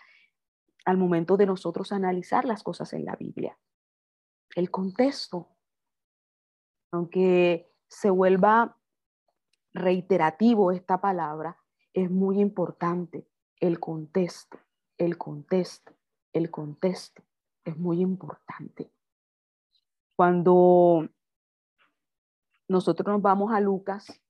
al 0.86 0.98
momento 0.98 1.38
de 1.38 1.46
nosotros 1.46 1.92
analizar 1.92 2.46
las 2.46 2.64
cosas 2.64 2.94
en 2.94 3.06
la 3.06 3.16
Biblia. 3.16 3.58
El 4.56 4.72
contexto, 4.72 5.50
aunque 6.92 7.72
se 7.88 8.10
vuelva 8.10 8.78
reiterativo 9.74 10.72
esta 10.72 11.00
palabra, 11.00 11.58
es 11.94 12.10
muy 12.10 12.40
importante 12.40 13.28
el 13.60 13.80
contexto, 13.80 14.60
el 14.98 15.18
contexto, 15.18 15.94
el 16.34 16.52
contexto 16.52 17.24
es 17.64 17.78
muy 17.78 18.02
importante. 18.02 18.92
Cuando 20.16 21.08
nosotros 22.68 23.08
nos 23.08 23.22
vamos 23.22 23.54
a 23.54 23.60
Lucas, 23.60 24.22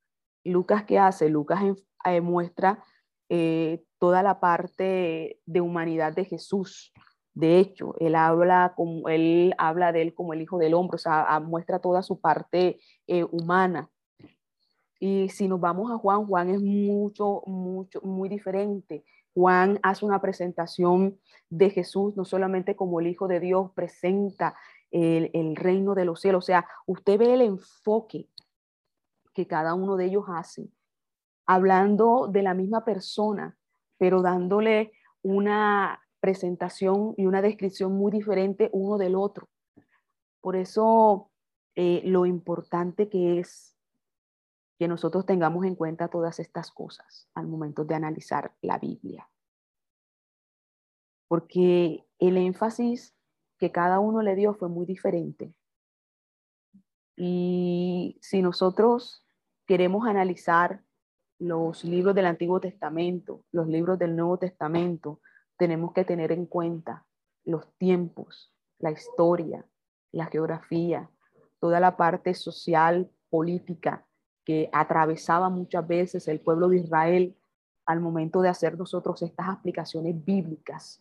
Lucas 0.44 0.86
qué 0.86 1.00
hace? 1.00 1.30
Lucas 1.30 1.62
eh, 2.06 2.22
muestra 2.22 2.84
eh, 3.30 3.84
toda 4.00 4.24
la 4.24 4.40
parte 4.40 5.40
de 5.46 5.62
humanidad 5.62 6.14
de 6.14 6.26
Jesús. 6.26 6.92
De 7.34 7.60
hecho, 7.60 7.96
él 8.00 8.16
habla, 8.16 8.74
como, 8.76 9.08
él 9.08 9.54
habla 9.58 9.92
de 9.92 10.02
él 10.02 10.14
como 10.14 10.34
el 10.34 10.42
Hijo 10.42 10.58
del 10.58 10.74
Hombre, 10.74 10.96
o 10.96 11.00
sea, 11.00 11.40
muestra 11.40 11.80
toda 11.80 12.04
su 12.04 12.20
parte 12.20 12.80
eh, 13.08 13.24
humana. 13.24 13.90
Y 15.00 15.30
si 15.30 15.48
nos 15.48 15.60
vamos 15.60 15.92
a 15.92 15.98
Juan, 15.98 16.26
Juan 16.28 16.50
es 16.50 16.62
mucho, 16.62 17.42
mucho, 17.48 18.02
muy 18.02 18.30
diferente. 18.30 19.04
Juan 19.34 19.80
hace 19.82 20.06
una 20.06 20.20
presentación 20.22 21.18
de 21.50 21.70
Jesús, 21.70 22.16
no 22.18 22.26
solamente 22.26 22.76
como 22.76 23.00
el 23.00 23.08
Hijo 23.08 23.28
de 23.28 23.40
Dios, 23.40 23.72
presenta 23.72 24.56
el, 24.92 25.32
el, 25.34 25.56
reino 25.56 25.96
de 25.96 26.06
los 26.06 26.20
cielos. 26.20 26.44
O 26.44 26.48
sea, 26.48 26.68
usted 26.86 27.18
ve 27.18 27.34
el 27.34 27.42
enfoque 27.42 28.28
que 29.34 29.48
cada 29.48 29.74
uno 29.74 29.96
de 29.96 30.06
ellos 30.06 30.26
hace, 30.28 30.70
hablando 31.46 32.28
de 32.28 32.44
la 32.44 32.54
misma 32.54 32.84
persona, 32.84 33.58
pero 33.98 34.22
dándole 34.22 34.92
una 35.22 36.02
presentación 36.22 37.14
y 37.18 37.26
una 37.26 37.42
descripción 37.42 37.92
muy 37.94 38.12
diferente 38.12 38.70
uno 38.72 38.98
del 38.98 39.16
otro. 39.16 39.50
Por 40.40 40.56
eso 40.56 41.30
eh, 41.76 42.02
lo 42.06 42.26
importante 42.26 43.10
que 43.10 43.40
es 43.40 43.76
que 44.80 44.88
nosotros 44.88 45.26
tengamos 45.26 45.66
en 45.66 45.76
cuenta 45.76 46.08
todas 46.08 46.40
estas 46.40 46.72
cosas 46.72 47.30
al 47.34 47.48
momento 47.48 47.84
de 47.86 47.96
analizar 47.96 48.56
la 48.62 48.80
Biblia. 48.80 49.30
Porque 51.28 52.06
el 52.20 52.38
énfasis 52.38 53.16
que 53.58 53.72
cada 53.72 54.00
uno 54.00 54.22
le 54.22 54.36
dio 54.36 54.54
fue 54.54 54.70
muy 54.70 54.86
diferente. 54.86 55.54
Y 57.16 58.18
si 58.22 58.42
nosotros 58.42 59.24
queremos 59.68 60.08
analizar 60.08 60.84
los 61.38 61.84
libros 61.84 62.16
del 62.16 62.26
Antiguo 62.26 62.60
Testamento, 62.60 63.46
los 63.52 63.68
libros 63.68 64.00
del 64.00 64.16
Nuevo 64.16 64.38
Testamento, 64.38 65.22
tenemos 65.62 65.94
que 65.94 66.04
tener 66.04 66.32
en 66.32 66.48
cuenta 66.48 67.06
los 67.44 67.72
tiempos, 67.78 68.52
la 68.80 68.90
historia, 68.90 69.64
la 70.12 70.26
geografía, 70.26 71.08
toda 71.60 71.80
la 71.80 71.98
parte 71.98 72.34
social, 72.34 73.12
política 73.30 74.04
que 74.44 74.72
atravesaba 74.74 75.50
muchas 75.50 75.88
veces 75.88 76.28
el 76.28 76.40
pueblo 76.40 76.68
de 76.68 76.78
Israel 76.78 77.38
al 77.86 78.00
momento 78.00 78.42
de 78.42 78.50
hacer 78.50 78.76
nosotros 78.76 79.22
estas 79.22 79.50
aplicaciones 79.50 80.26
bíblicas. 80.26 81.00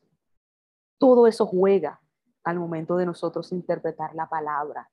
Todo 0.99 1.27
eso 1.27 1.47
juega 1.47 1.99
al 2.45 2.59
momento 2.59 2.99
de 2.99 3.07
nosotros 3.07 3.53
interpretar 3.53 4.15
la 4.15 4.29
palabra. 4.29 4.91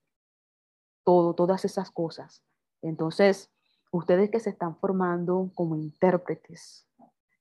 Todo, 1.04 1.34
todas 1.34 1.66
esas 1.66 1.92
cosas. 1.92 2.42
Entonces, 2.82 3.52
ustedes 3.92 4.30
que 4.30 4.40
se 4.40 4.52
están 4.52 4.78
formando 4.78 5.52
como 5.56 5.76
intérpretes 5.76 6.88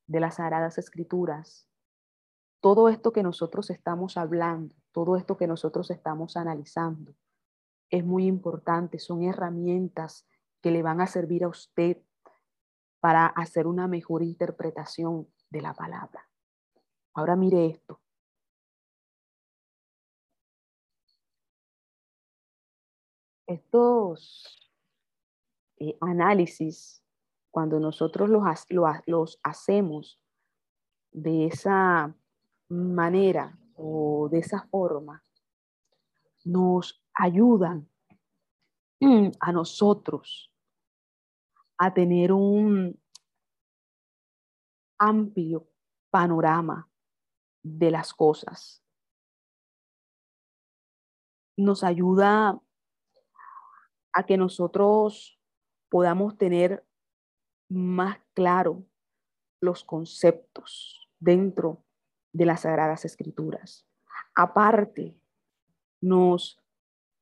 de 0.08 0.18
las 0.18 0.34
Sagradas 0.34 0.76
Escrituras, 0.76 1.68
todo 2.66 2.88
esto 2.88 3.12
que 3.12 3.22
nosotros 3.22 3.70
estamos 3.70 4.16
hablando, 4.16 4.74
todo 4.90 5.14
esto 5.14 5.36
que 5.36 5.46
nosotros 5.46 5.88
estamos 5.92 6.36
analizando, 6.36 7.14
es 7.90 8.04
muy 8.04 8.26
importante, 8.26 8.98
son 8.98 9.22
herramientas 9.22 10.26
que 10.60 10.72
le 10.72 10.82
van 10.82 11.00
a 11.00 11.06
servir 11.06 11.44
a 11.44 11.48
usted 11.48 12.02
para 12.98 13.26
hacer 13.26 13.68
una 13.68 13.86
mejor 13.86 14.24
interpretación 14.24 15.28
de 15.48 15.60
la 15.60 15.74
palabra. 15.74 16.28
Ahora 17.14 17.36
mire 17.36 17.66
esto. 17.66 18.00
Estos 23.46 24.72
eh, 25.78 25.96
análisis, 26.00 27.04
cuando 27.52 27.78
nosotros 27.78 28.28
los, 28.28 28.42
los 29.06 29.38
hacemos 29.44 30.20
de 31.12 31.46
esa 31.46 32.12
manera 32.68 33.58
o 33.74 34.28
de 34.30 34.38
esa 34.38 34.66
forma 34.68 35.22
nos 36.44 37.02
ayudan 37.14 37.88
a 39.40 39.52
nosotros 39.52 40.52
a 41.78 41.92
tener 41.92 42.32
un 42.32 42.98
amplio 44.98 45.68
panorama 46.10 46.88
de 47.62 47.90
las 47.90 48.14
cosas. 48.14 48.82
Nos 51.58 51.84
ayuda 51.84 52.60
a 54.12 54.24
que 54.24 54.36
nosotros 54.36 55.38
podamos 55.90 56.38
tener 56.38 56.86
más 57.68 58.18
claro 58.34 58.86
los 59.60 59.84
conceptos 59.84 61.10
dentro 61.18 61.85
de 62.36 62.44
las 62.44 62.60
Sagradas 62.60 63.06
Escrituras. 63.06 63.86
Aparte 64.34 65.18
nos 66.02 66.62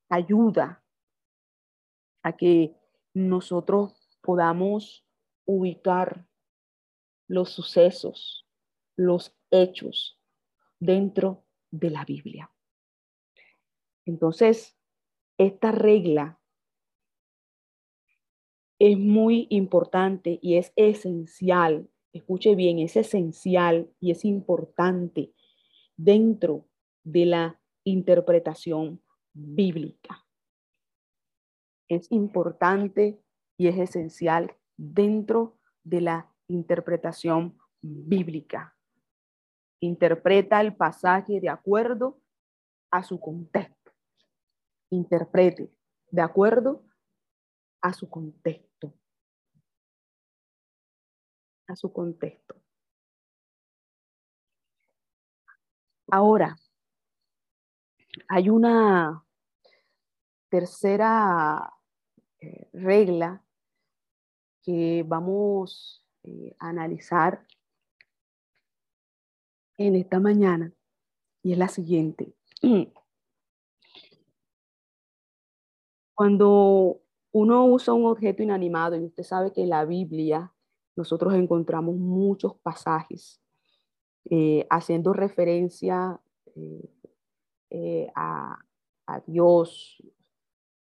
ayuda 0.09 0.83
a 2.25 2.37
que 2.37 2.75
nosotros 3.15 4.19
podamos 4.21 5.07
ubicar 5.45 6.27
los 7.29 7.51
sucesos, 7.51 8.49
los 8.97 9.37
hechos 9.51 10.21
dentro 10.81 11.45
de 11.71 11.91
la 11.91 12.05
Biblia. 12.05 12.51
Entonces, 14.05 14.77
esta 15.39 15.71
regla 15.71 16.41
es 18.81 18.99
muy 18.99 19.47
importante 19.51 20.41
y 20.43 20.57
es 20.57 20.73
esencial, 20.75 21.89
escuche 22.15 22.55
bien, 22.55 22.79
es 22.79 22.97
esencial 22.97 23.91
y 24.01 24.13
es 24.13 24.25
importante 24.25 25.35
dentro 25.97 26.67
de 27.03 27.27
la 27.27 27.61
interpretación 27.83 29.03
bíblica. 29.33 30.25
Es 31.89 32.11
importante 32.11 33.21
y 33.59 33.67
es 33.67 33.79
esencial 33.79 34.57
dentro 34.77 35.59
de 35.83 36.01
la 36.01 36.33
interpretación 36.47 37.59
bíblica. 37.83 38.77
Interpreta 39.81 40.61
el 40.61 40.75
pasaje 40.77 41.41
de 41.41 41.49
acuerdo 41.49 42.21
a 42.91 43.03
su 43.03 43.19
contexto. 43.21 43.93
Interprete 44.91 45.71
de 46.11 46.23
acuerdo 46.23 46.85
a 47.83 47.93
su 47.93 48.09
contexto. 48.09 48.95
A 51.67 51.77
su 51.77 51.93
contexto. 51.93 52.57
Ahora, 56.09 56.57
hay 58.29 58.49
una 58.49 59.25
tercera 60.49 61.73
eh, 62.41 62.69
regla 62.73 63.45
que 64.63 65.05
vamos 65.07 66.05
eh, 66.23 66.55
a 66.59 66.69
analizar 66.69 67.47
en 69.77 69.97
esta 69.97 70.21
mañana 70.21 70.73
y 71.43 71.53
es 71.53 71.59
la 71.59 71.69
siguiente. 71.69 72.35
Cuando 76.15 77.03
uno 77.33 77.67
usa 77.67 77.93
un 77.93 78.07
objeto 78.07 78.43
inanimado, 78.43 78.97
y 78.97 79.05
usted 79.05 79.25
sabe 79.25 79.53
que 79.53 79.67
la 79.67 79.85
Biblia 79.85 80.54
nosotros 80.97 81.35
encontramos 81.35 81.97
muchos 81.97 82.55
pasajes 82.57 83.41
eh, 84.31 84.67
haciendo 84.71 85.13
referencia 85.13 86.21
eh, 87.71 88.11
a, 88.15 88.59
a 89.07 89.21
Dios 89.27 90.03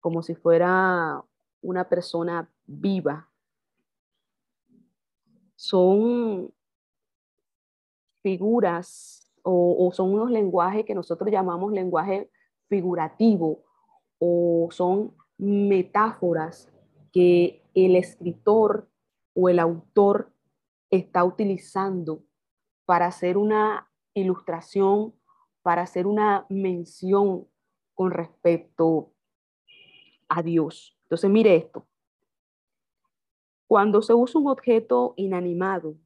como 0.00 0.22
si 0.22 0.34
fuera 0.34 1.24
una 1.62 1.88
persona 1.88 2.48
viva. 2.66 3.28
Son 5.56 6.52
figuras 8.22 9.30
o, 9.42 9.90
son 9.92 10.12
unos 10.12 10.30
lenguajes 10.30 10.84
que 10.84 10.94
nosotros 10.94 11.30
llamamos 11.30 11.72
lenguaje 11.72 12.30
figurativo 12.68 13.62
o 14.18 14.68
son 14.70 15.14
metáforas 15.36 16.72
que 17.12 17.62
el 17.74 17.96
escritor 17.96 18.88
o 19.34 19.48
el 19.48 19.58
autor 19.58 20.32
está 20.90 21.24
utilizando 21.24 22.24
para 22.84 23.06
hacer 23.06 23.36
una 23.36 23.90
ilustración, 24.14 25.14
para 25.62 25.82
hacer 25.82 26.06
una 26.06 26.46
mención 26.48 27.48
con 27.94 28.10
respecto 28.10 29.12
a 30.28 30.42
Dios. 30.42 30.96
Entonces, 31.04 31.30
mire 31.30 31.56
esto. 31.56 31.86
Cuando 33.66 34.02
se 34.02 34.14
usa 34.14 34.40
un 34.40 34.48
objeto 34.48 35.14
inanimado 35.16 35.96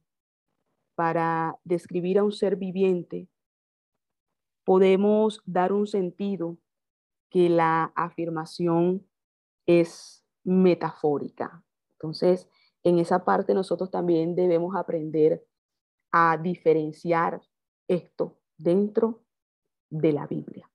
para 0.95 1.57
describir 1.63 2.19
a 2.19 2.23
un 2.23 2.31
ser 2.31 2.55
viviente, 2.55 3.27
podemos 4.63 5.41
dar 5.45 5.73
un 5.73 5.87
sentido 5.87 6.57
que 7.29 7.49
la 7.49 7.91
afirmación 7.95 9.05
es 9.65 10.23
metafórica. 10.43 11.63
Entonces, 11.93 12.49
en 12.83 12.99
esa 12.99 13.25
parte 13.25 13.53
nosotros 13.53 13.91
también 13.91 14.35
debemos 14.35 14.75
aprender 14.75 15.45
a 16.11 16.37
diferenciar 16.37 17.41
esto 17.87 18.37
dentro 18.57 19.23
de 19.89 20.13
la 20.13 20.27
Biblia. 20.27 20.69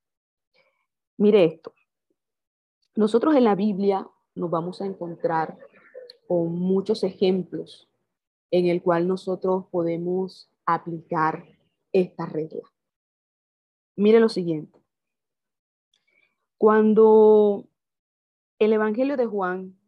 Mire 1.16 1.44
esto. 1.44 1.72
Nosotros 2.96 3.34
en 3.34 3.44
la 3.44 3.54
Biblia 3.54 4.08
nos 4.34 4.50
vamos 4.50 4.80
a 4.80 4.86
encontrar 4.86 5.58
con 6.26 6.52
muchos 6.58 7.04
ejemplos 7.04 7.88
en 8.50 8.66
el 8.66 8.82
cual 8.82 9.06
nosotros 9.08 9.66
podemos 9.70 10.50
aplicar 10.66 11.44
esta 11.92 12.26
regla. 12.26 12.62
Mire 13.96 14.20
lo 14.20 14.28
siguiente. 14.28 14.80
Cuando 16.58 17.68
el 18.58 18.72
Evangelio 18.72 19.16
de 19.16 19.26
Juan, 19.26 19.78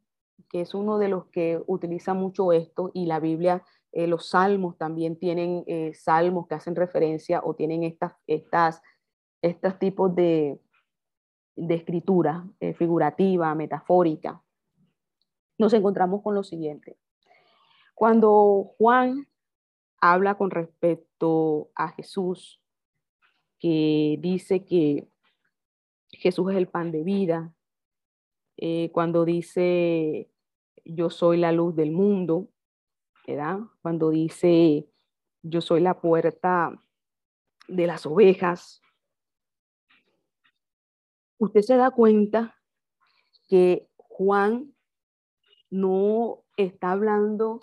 que 0.49 0.61
es 0.61 0.75
uno 0.75 0.99
de 0.99 1.09
los 1.09 1.27
que 1.27 1.63
utiliza 1.67 2.15
mucho 2.15 2.53
esto, 2.53 2.91
y 2.95 3.07
la 3.07 3.21
Biblia, 3.21 3.63
eh, 3.93 4.07
los 4.07 4.31
salmos 4.31 4.77
también 4.77 5.19
tienen 5.19 5.65
eh, 5.67 5.93
salmos 5.95 6.47
que 6.47 6.55
hacen 6.55 6.77
referencia 6.77 7.41
o 7.45 7.55
tienen 7.55 7.83
estas, 7.83 8.13
estas, 8.27 8.83
estos 9.43 9.79
tipos 9.79 10.15
de, 10.15 10.61
de 11.57 11.75
escritura 11.75 12.47
eh, 12.61 12.75
figurativa, 12.75 13.55
metafórica, 13.55 14.43
nos 15.59 15.73
encontramos 15.73 16.23
con 16.23 16.35
lo 16.35 16.45
siguiente. 16.45 16.99
Cuando 17.95 18.75
Juan 18.77 19.27
habla 20.01 20.37
con 20.37 20.51
respecto 20.51 21.71
a 21.75 21.89
Jesús, 21.89 22.61
que 23.59 24.19
dice 24.21 24.67
que 24.67 25.09
Jesús 26.11 26.51
es 26.51 26.59
el 26.59 26.69
pan 26.69 26.93
de 26.93 27.03
vida, 27.03 27.55
eh, 28.57 28.91
cuando 28.93 29.25
dice 29.25 30.31
yo 30.85 31.11
soy 31.11 31.37
la 31.39 31.53
luz 31.53 31.75
del 31.75 31.91
mundo, 31.91 32.49
¿verdad? 33.27 33.59
Cuando 33.83 34.11
dice 34.11 34.89
yo 35.43 35.61
soy 35.61 35.81
la 35.81 36.01
puerta 36.01 36.73
de 37.69 37.87
las 37.87 38.07
ovejas, 38.07 38.81
usted 41.39 41.61
se 41.63 41.77
da 41.77 41.91
cuenta 41.91 42.57
que 43.49 43.89
Juan 43.97 44.75
no 45.71 46.45
está 46.57 46.93
hablando 46.93 47.61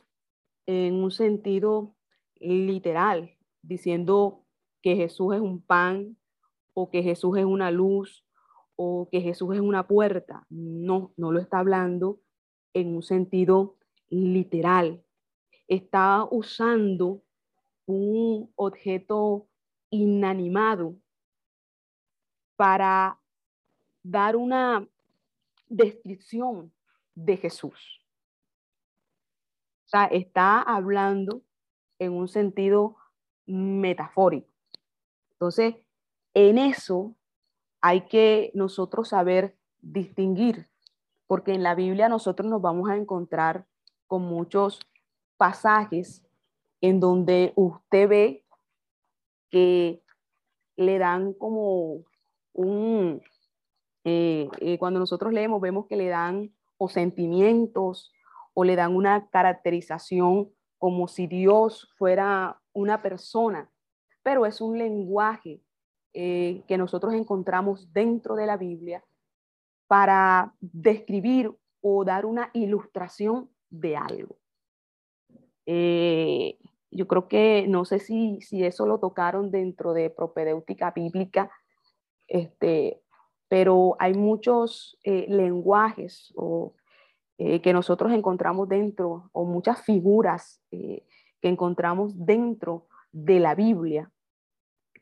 en 0.65 0.95
un 0.95 1.11
sentido 1.11 1.95
literal, 2.35 3.35
diciendo 3.61 4.45
que 4.81 4.95
Jesús 4.95 5.35
es 5.35 5.41
un 5.41 5.61
pan 5.61 6.17
o 6.73 6.89
que 6.89 7.03
Jesús 7.03 7.37
es 7.37 7.45
una 7.45 7.71
luz 7.71 8.25
o 8.75 9.07
que 9.11 9.21
Jesús 9.21 9.55
es 9.55 9.61
una 9.61 9.87
puerta. 9.87 10.45
No, 10.49 11.13
no 11.17 11.31
lo 11.31 11.39
está 11.39 11.59
hablando 11.59 12.19
en 12.73 12.95
un 12.95 13.03
sentido 13.03 13.77
literal. 14.09 15.03
Está 15.67 16.25
usando 16.29 17.23
un 17.85 18.51
objeto 18.55 19.47
inanimado 19.89 20.95
para 22.55 23.19
dar 24.03 24.35
una 24.35 24.87
descripción 25.67 26.73
de 27.15 27.37
Jesús. 27.37 28.05
O 29.85 29.89
sea, 29.89 30.05
está 30.05 30.61
hablando 30.61 31.43
en 31.99 32.13
un 32.13 32.27
sentido 32.27 32.97
metafórico. 33.45 34.49
Entonces, 35.31 35.75
en 36.33 36.57
eso 36.57 37.15
hay 37.83 38.07
que 38.07 38.49
nosotros 38.53 39.09
saber 39.09 39.57
distinguir, 39.81 40.69
porque 41.27 41.53
en 41.53 41.63
la 41.63 41.75
Biblia 41.75 42.07
nosotros 42.07 42.49
nos 42.49 42.61
vamos 42.61 42.89
a 42.89 42.95
encontrar 42.95 43.65
con 44.07 44.21
muchos 44.21 44.79
pasajes 45.35 46.23
en 46.79 47.01
donde 47.01 47.51
usted 47.57 48.07
ve 48.07 48.45
que 49.49 50.01
le 50.77 50.97
dan 50.97 51.33
como 51.33 52.05
un, 52.53 53.21
eh, 54.05 54.47
eh, 54.61 54.77
cuando 54.77 55.01
nosotros 55.01 55.33
leemos, 55.33 55.59
vemos 55.59 55.85
que 55.87 55.97
le 55.97 56.07
dan 56.07 56.55
o 56.77 56.87
sentimientos 56.87 58.13
o 58.53 58.63
le 58.63 58.77
dan 58.77 58.95
una 58.95 59.27
caracterización 59.27 60.49
como 60.77 61.09
si 61.09 61.27
Dios 61.27 61.91
fuera 61.97 62.61
una 62.71 63.01
persona, 63.01 63.69
pero 64.23 64.45
es 64.45 64.61
un 64.61 64.77
lenguaje 64.77 65.61
eh, 66.13 66.63
que 66.67 66.77
nosotros 66.77 67.13
encontramos 67.13 67.91
dentro 67.93 68.35
de 68.35 68.45
la 68.45 68.57
Biblia 68.57 69.03
para 69.87 70.53
describir 70.59 71.51
o 71.81 72.05
dar 72.05 72.25
una 72.25 72.49
ilustración 72.53 73.49
de 73.69 73.97
algo. 73.97 74.37
yo 76.91 77.07
creo 77.07 77.27
que 77.27 77.65
no 77.67 77.85
sé 77.85 77.99
si, 77.99 78.39
si 78.41 78.63
eso 78.63 78.85
lo 78.85 78.99
tocaron 78.99 79.49
dentro 79.49 79.93
de 79.93 80.09
propedéutica 80.09 80.91
bíblica, 80.91 81.49
este, 82.27 83.01
pero 83.47 83.95
hay 83.99 84.13
muchos 84.13 84.97
eh, 85.03 85.25
lenguajes 85.29 86.33
o, 86.35 86.73
eh, 87.37 87.61
que 87.61 87.73
nosotros 87.73 88.13
encontramos 88.13 88.69
dentro, 88.69 89.29
o 89.31 89.45
muchas 89.45 89.81
figuras 89.81 90.61
eh, 90.71 91.03
que 91.41 91.49
encontramos 91.49 92.13
dentro 92.25 92.87
de 93.11 93.39
la 93.39 93.53
Biblia, 93.53 94.11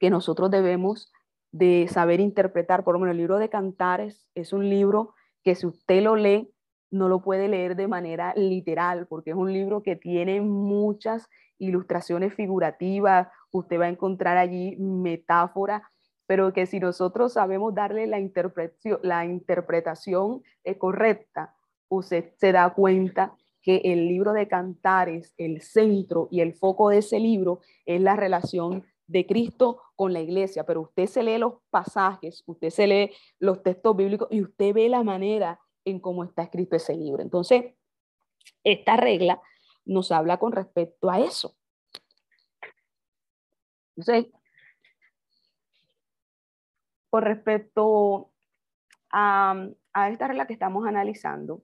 que 0.02 0.10
nosotros 0.10 0.52
debemos 0.52 1.14
de 1.54 1.88
saber 1.90 2.20
interpretar. 2.20 2.84
Por 2.84 2.96
lo 2.96 3.00
menos 3.00 3.14
el 3.14 3.20
libro 3.20 3.38
de 3.38 3.50
Cantares 3.50 4.28
es 4.36 4.52
un 4.52 4.68
libro 4.68 5.14
que 5.44 5.56
si 5.56 5.68
usted 5.68 6.02
lo 6.02 6.18
lee, 6.18 6.52
no 6.90 7.08
lo 7.08 7.22
puede 7.22 7.48
leer 7.48 7.78
de 7.78 7.88
manera 7.88 8.34
literal, 8.36 9.08
porque 9.08 9.30
es 9.30 9.38
un 9.38 9.54
libro 9.54 9.82
que 9.84 9.96
tiene 9.96 10.42
muchas 10.42 11.30
ilustraciones 11.58 12.34
figurativas, 12.34 13.30
usted 13.52 13.80
va 13.80 13.86
a 13.86 13.90
encontrar 13.90 14.38
allí 14.38 14.76
metáforas 14.78 15.84
pero 16.32 16.54
que 16.54 16.66
si 16.66 16.80
nosotros 16.80 17.34
sabemos 17.34 17.76
darle 17.76 18.08
la 18.08 18.18
interpretación, 18.18 19.00
la 19.04 19.26
interpretación 19.26 20.42
eh, 20.64 20.78
correcta, 20.78 21.54
usted 21.90 22.32
se 22.38 22.54
da 22.54 22.74
cuenta 22.74 23.36
que 23.62 23.82
el 23.84 24.08
libro 24.08 24.32
de 24.32 24.48
Cantares, 24.48 25.34
el 25.38 25.60
centro 25.60 26.30
y 26.32 26.40
el 26.40 26.54
foco 26.54 26.88
de 26.88 27.00
ese 27.00 27.20
libro 27.20 27.60
es 27.86 28.00
la 28.00 28.16
relación 28.16 28.86
de 29.12 29.26
Cristo 29.26 29.82
con 29.96 30.14
la 30.14 30.22
iglesia, 30.22 30.66
pero 30.66 30.82
usted 30.82 31.06
se 31.06 31.22
lee 31.22 31.38
los 31.38 31.56
pasajes, 31.70 32.44
usted 32.46 32.70
se 32.70 32.88
lee 32.88 33.12
los 33.40 33.62
textos 33.62 33.96
bíblicos 33.96 34.28
y 34.32 34.42
usted 34.42 34.74
ve 34.74 34.88
la 34.88 35.04
manera 35.04 35.60
en 35.84 36.00
cómo 36.00 36.24
está 36.24 36.44
escrito 36.44 36.78
ese 36.78 36.96
libro. 36.96 37.22
Entonces, 37.22 37.74
esta 38.64 38.96
regla 38.96 39.42
nos 39.86 40.12
habla 40.12 40.38
con 40.38 40.54
respecto 40.54 41.10
a 41.10 41.20
eso. 41.20 41.56
Entonces, 43.98 44.32
con 47.10 47.24
respecto 47.24 48.32
a, 49.12 49.68
esta 50.10 50.28
regla 50.30 50.48
que 50.48 50.54
estamos 50.54 50.88
analizando, 50.88 51.62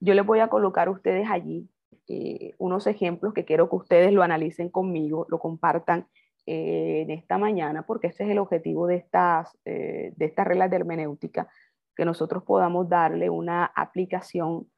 yo 0.00 0.14
les 0.14 0.24
voy 0.24 0.38
a 0.38 0.48
colocar 0.48 0.88
a 0.88 0.92
ustedes 0.92 1.28
allí 1.30 1.68
eh, 2.08 2.54
unos 2.56 2.86
ejemplos 2.86 3.34
que 3.34 3.44
quiero 3.44 3.68
que 3.68 3.76
ustedes 3.76 4.12
lo 4.12 4.22
analicen 4.22 4.70
conmigo, 4.70 5.26
lo 5.28 5.38
compartan 5.38 6.08
eh, 6.52 7.02
en 7.02 7.10
esta 7.12 7.38
mañana, 7.38 7.86
porque 7.86 8.08
ese 8.08 8.24
es 8.24 8.30
el 8.30 8.38
objetivo 8.40 8.88
de 8.88 8.96
estas, 8.96 9.56
eh, 9.64 10.12
de 10.16 10.24
estas 10.24 10.48
reglas 10.48 10.68
de 10.68 10.78
hermenéutica, 10.78 11.48
que 11.94 12.04
nosotros 12.04 12.42
podamos 12.42 12.88
darle 12.88 13.30
una 13.30 13.66
aplicación 13.66 14.68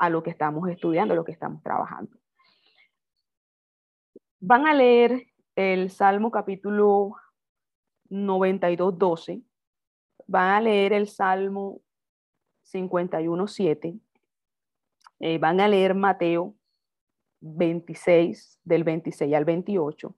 a 0.00 0.10
lo 0.10 0.24
que 0.24 0.30
estamos 0.30 0.68
estudiando, 0.68 1.14
a 1.14 1.16
lo 1.16 1.24
que 1.24 1.30
estamos 1.30 1.62
trabajando. 1.62 2.18
Van 4.40 4.66
a 4.66 4.74
leer 4.74 5.28
el 5.54 5.90
Salmo 5.90 6.32
capítulo 6.32 7.12
92.12, 8.10 9.44
van 10.26 10.48
a 10.56 10.60
leer 10.60 10.92
el 10.92 11.06
Salmo 11.06 11.82
51.7, 12.64 14.00
eh, 15.20 15.38
van 15.38 15.60
a 15.60 15.68
leer 15.68 15.94
Mateo 15.94 16.56
26, 17.42 18.58
del 18.64 18.82
26 18.82 19.34
al 19.34 19.44
28, 19.44 20.16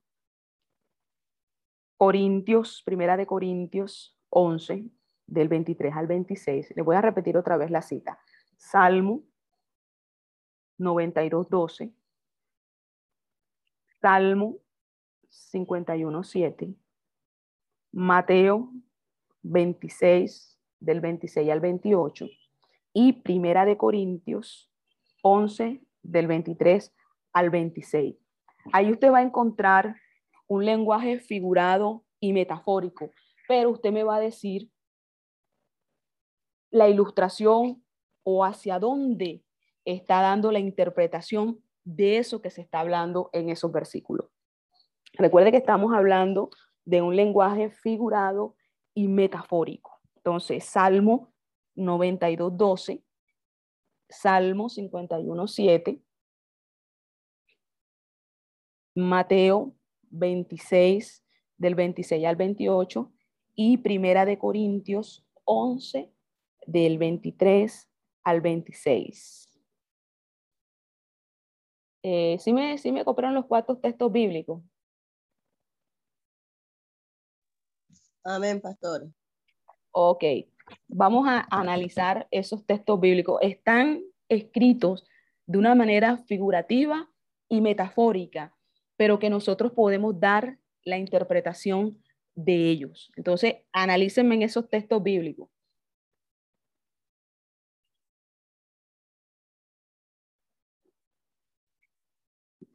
Corintios, 1.97 2.82
primera 2.84 3.16
de 3.16 3.26
Corintios 3.26 4.16
11, 4.30 4.84
del 5.26 5.49
23 5.49 5.94
al 5.94 6.07
26. 6.07 6.74
Les 6.76 6.84
voy 6.84 6.97
a 6.97 7.01
repetir 7.01 7.36
otra 7.36 7.57
vez 7.57 7.70
la 7.70 7.82
cita. 7.82 8.18
Salmo 8.57 9.22
92.12, 10.78 11.92
Salmo 14.01 14.59
51.7, 15.30 16.76
Mateo 17.92 18.70
26, 19.42 20.59
del 20.80 21.01
26 21.01 21.51
al 21.51 21.61
28, 21.61 22.26
y 22.92 23.12
Primera 23.14 23.64
de 23.64 23.76
Corintios 23.76 24.70
11, 25.22 25.82
del 26.03 26.26
23 26.26 26.94
al 27.32 27.51
26. 27.51 28.16
Ahí 28.72 28.92
usted 28.92 29.11
va 29.11 29.18
a 29.18 29.22
encontrar 29.22 29.97
un 30.49 30.64
lenguaje 30.64 31.18
figurado 31.20 32.05
y 32.20 32.32
metafórico, 32.32 33.11
pero 33.49 33.70
usted 33.70 33.92
me 33.92 34.03
va 34.05 34.16
a 34.16 34.20
decir 34.20 34.70
la 36.70 36.88
ilustración 36.88 37.84
o 38.22 38.44
hacia 38.44 38.78
dónde 38.78 39.42
está 39.84 40.20
dando 40.20 40.51
la 40.51 40.59
interpretación 40.59 41.62
de 41.84 42.18
eso 42.18 42.42
que 42.42 42.51
se 42.51 42.61
está 42.61 42.80
hablando 42.80 43.30
en 43.32 43.51
esos 43.51 43.70
versículos. 43.70 44.28
Recuerde 45.12 45.53
que 45.53 45.59
estamos 45.59 45.94
hablando 45.94 46.51
de 46.84 47.03
un 47.03 47.14
lenguaje 47.14 47.70
figurado 47.70 48.57
y 48.94 49.09
metafórico. 49.09 50.01
Entonces, 50.16 50.64
Salmo 50.64 51.32
92, 51.76 52.57
12, 52.57 53.05
Salmo 54.09 54.68
51, 54.68 55.47
7, 55.47 56.03
Mateo 58.97 59.76
26, 60.17 61.25
del 61.57 61.75
26 61.75 62.25
al 62.25 62.37
28, 62.37 63.12
y 63.55 63.79
Primera 63.79 64.25
de 64.25 64.39
Corintios 64.39 65.27
11, 65.45 66.12
del 66.67 66.99
23 66.99 67.89
al 68.25 68.41
26. 68.41 69.49
Eh, 72.03 72.37
¿sí, 72.39 72.53
me, 72.53 72.79
¿Sí 72.79 72.93
me 72.93 73.05
copiaron 73.05 73.35
los 73.35 73.47
cuatro 73.47 73.79
textos 73.79 74.12
bíblicos? 74.12 74.62
Amén, 78.23 78.61
pastor. 78.61 79.09
Ok, 79.93 80.25
vamos 80.89 81.29
a 81.29 81.47
analizar 81.51 82.27
esos 82.31 82.67
textos 82.67 82.99
bíblicos. 83.01 83.39
Están 83.41 84.03
escritos 84.29 85.07
de 85.47 85.59
una 85.59 85.75
manera 85.75 86.19
figurativa 86.19 87.09
y 87.49 87.61
metafórica, 87.61 88.55
pero 88.97 89.18
que 89.18 89.30
nosotros 89.30 89.72
podemos 89.72 90.18
dar 90.18 90.59
la 90.84 90.99
interpretación 90.99 92.03
de 92.34 92.70
ellos. 92.70 93.12
Entonces, 93.16 93.57
analícenme 93.72 94.36
en 94.36 94.42
esos 94.42 94.68
textos 94.68 95.03
bíblicos. 95.03 95.49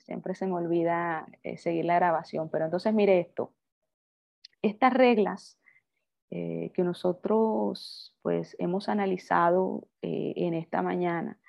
Siempre 0.06 0.36
se 0.36 0.46
me 0.46 0.54
olvida 0.54 1.26
eh, 1.44 1.58
seguir 1.58 1.86
la 1.86 1.96
grabación, 1.96 2.50
pero 2.50 2.66
entonces 2.66 2.94
mire 2.94 3.20
esto. 3.20 3.54
Estas 4.62 4.94
reglas 4.94 5.58
eh, 6.32 6.72
que 6.74 6.84
nosotros 6.84 8.16
pues 8.22 8.56
hemos 8.60 8.90
analizado 8.90 9.88
eh, 10.02 10.34
en 10.36 10.54
esta 10.54 10.82
mañana 10.82 11.40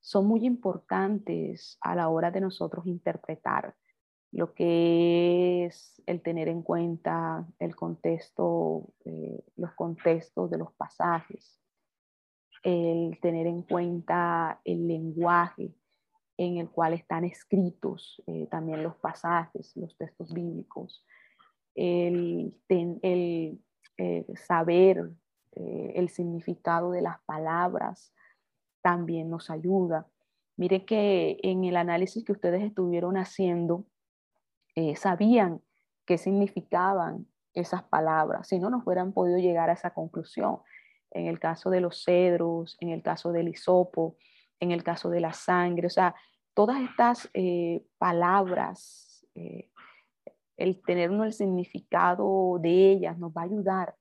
son 0.00 0.26
muy 0.26 0.46
importantes 0.46 1.76
a 1.80 1.94
la 1.94 2.08
hora 2.08 2.30
de 2.30 2.40
nosotros 2.40 2.86
interpretar 2.86 3.74
lo 4.32 4.54
que 4.54 5.64
es 5.66 6.02
el 6.06 6.22
tener 6.22 6.48
en 6.48 6.62
cuenta 6.62 7.46
el 7.58 7.74
contexto, 7.74 8.92
eh, 9.04 9.44
los 9.56 9.72
contextos 9.72 10.50
de 10.50 10.58
los 10.58 10.72
pasajes, 10.72 11.60
el 12.62 13.18
tener 13.20 13.46
en 13.46 13.62
cuenta 13.62 14.60
el 14.64 14.86
lenguaje 14.86 15.74
en 16.36 16.58
el 16.58 16.70
cual 16.70 16.92
están 16.92 17.24
escritos 17.24 18.22
también 18.48 18.82
los 18.82 18.94
pasajes, 18.96 19.76
los 19.76 19.96
textos 19.96 20.32
bíblicos, 20.32 21.04
el, 21.78 22.54
eh, 24.00 24.26
saber 24.36 25.10
eh, 25.52 25.92
el 25.96 26.08
significado 26.08 26.90
de 26.90 27.02
las 27.02 27.20
palabras 27.22 28.12
también 28.82 29.30
nos 29.30 29.50
ayuda. 29.50 30.06
Mire 30.56 30.84
que 30.84 31.38
en 31.42 31.64
el 31.64 31.76
análisis 31.76 32.24
que 32.24 32.32
ustedes 32.32 32.62
estuvieron 32.62 33.16
haciendo, 33.16 33.84
eh, 34.78 34.96
sabían 34.96 35.60
qué 36.06 36.18
significaban 36.18 37.26
esas 37.54 37.82
palabras, 37.82 38.48
si 38.48 38.58
no, 38.58 38.70
no 38.70 38.82
fueran 38.82 39.12
podido 39.12 39.38
llegar 39.38 39.70
a 39.70 39.72
esa 39.72 39.90
conclusión. 39.90 40.58
En 41.10 41.26
el 41.26 41.40
caso 41.40 41.70
de 41.70 41.80
los 41.80 42.04
cedros, 42.04 42.76
en 42.80 42.90
el 42.90 43.02
caso 43.02 43.32
del 43.32 43.48
hisopo, 43.48 44.16
en 44.60 44.70
el 44.70 44.82
caso 44.82 45.10
de 45.10 45.20
la 45.20 45.32
sangre, 45.32 45.86
o 45.86 45.90
sea, 45.90 46.14
todas 46.54 46.80
estas 46.82 47.30
palabras 47.98 49.26
el 50.58 50.82
tener 50.82 51.10
el 51.10 51.32
significado 51.32 52.58
de 52.60 52.90
ellas 52.90 53.16
nos 53.16 53.32
va 53.32 53.42
a 53.42 53.44
ayudar 53.44 53.94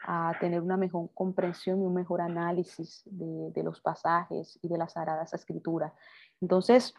a 0.00 0.32
tener 0.40 0.62
una 0.62 0.76
mejor 0.76 1.10
comprensión 1.12 1.82
y 1.82 1.84
un 1.84 1.94
mejor 1.94 2.20
análisis 2.20 3.02
de, 3.04 3.62
los 3.62 3.80
pasajes 3.80 4.58
y 4.62 4.68
de 4.68 4.78
las 4.78 4.92
Sagradas 4.92 5.34
Escrituras. 5.34 5.92
Entonces, 6.40 6.94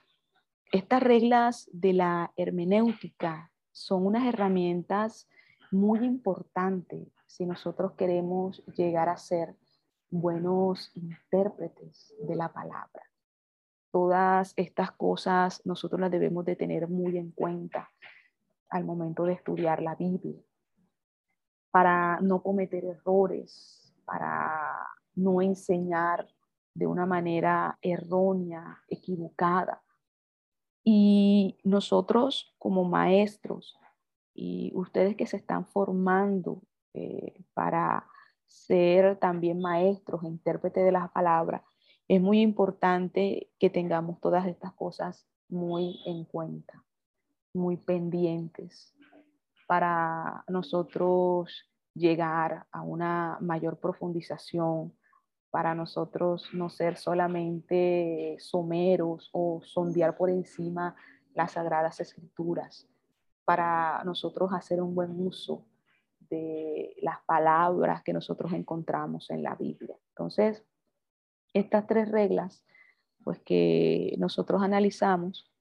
estas 0.72 1.02
reglas 1.02 1.70
de 1.74 1.94
la 1.94 2.32
hermenéutica 2.36 3.52
son 3.72 4.06
unas 4.06 4.26
herramientas 4.26 5.28
muy 5.72 6.00
importantes 6.06 7.08
si 7.28 7.46
nosotros 7.46 7.94
queremos 7.94 8.64
llegar 8.76 9.10
a 9.10 9.18
ser 9.18 9.56
buenos 10.10 10.92
intérpretes 10.96 12.14
de 12.22 12.36
la 12.36 12.52
palabra. 12.52 13.04
Todas 13.92 14.54
estas 14.56 14.92
cosas 14.92 15.62
nosotros 15.66 16.00
las 16.02 16.12
debemos 16.12 16.46
de 16.46 16.56
tener 16.56 16.88
muy 16.88 17.18
en 17.18 17.32
cuenta 17.32 17.90
al 18.70 18.84
momento 18.86 19.24
de 19.24 19.34
estudiar 19.34 19.82
la 19.82 19.96
Biblia, 19.96 20.40
para 21.72 22.20
no 22.22 22.42
cometer 22.42 22.86
errores 22.86 23.80
para 24.10 24.88
no 25.16 25.42
enseñar 25.42 26.28
de 26.74 26.88
una 26.88 27.06
manera 27.06 27.78
errónea, 27.82 28.82
equivocada. 28.88 29.82
Y 30.84 31.58
nosotros 31.64 32.56
como 32.58 32.84
maestros 32.84 33.78
y 34.34 34.72
ustedes 34.76 35.16
que 35.16 35.28
se 35.28 35.38
están 35.38 35.66
formando 35.66 36.62
eh, 36.94 37.44
para 37.54 38.08
ser 38.48 39.18
también 39.18 39.62
maestros, 39.62 40.24
intérpretes 40.24 40.84
de 40.84 40.92
las 40.92 41.12
palabras, 41.12 41.62
es 42.08 42.20
muy 42.20 42.42
importante 42.42 43.52
que 43.60 43.70
tengamos 43.70 44.20
todas 44.20 44.48
estas 44.48 44.74
cosas 44.74 45.28
muy 45.48 46.00
en 46.06 46.26
cuenta, 46.26 46.84
muy 47.54 47.78
pendientes 47.78 48.96
para 49.68 50.44
nosotros 50.48 51.70
llegar 51.94 52.66
a 52.72 52.82
una 52.82 53.38
mayor 53.42 53.80
profundización, 53.80 54.94
para 55.52 55.74
nosotros 55.74 56.50
no 56.54 56.70
ser 56.70 56.98
solamente 56.98 58.38
someros 58.40 59.30
o 59.34 59.62
sondear 59.64 60.16
por 60.16 60.30
encima 60.30 60.96
las 61.34 61.54
sagradas 61.54 62.00
escrituras, 62.00 62.88
para 63.46 64.04
nosotros 64.04 64.52
hacer 64.54 64.82
un 64.82 64.94
buen 64.94 65.12
uso 65.20 65.66
de 66.30 66.96
las 67.02 67.20
palabras 67.26 68.04
que 68.04 68.14
nosotros 68.14 68.54
encontramos 68.54 69.30
en 69.32 69.42
la 69.42 69.56
Biblia. 69.56 69.96
Entonces, 70.10 70.64
estas 71.54 71.88
tres 71.88 72.10
reglas, 72.10 72.64
pues 73.24 73.40
que 73.40 74.16
nosotros 74.20 74.62
analizamos, 74.62 75.52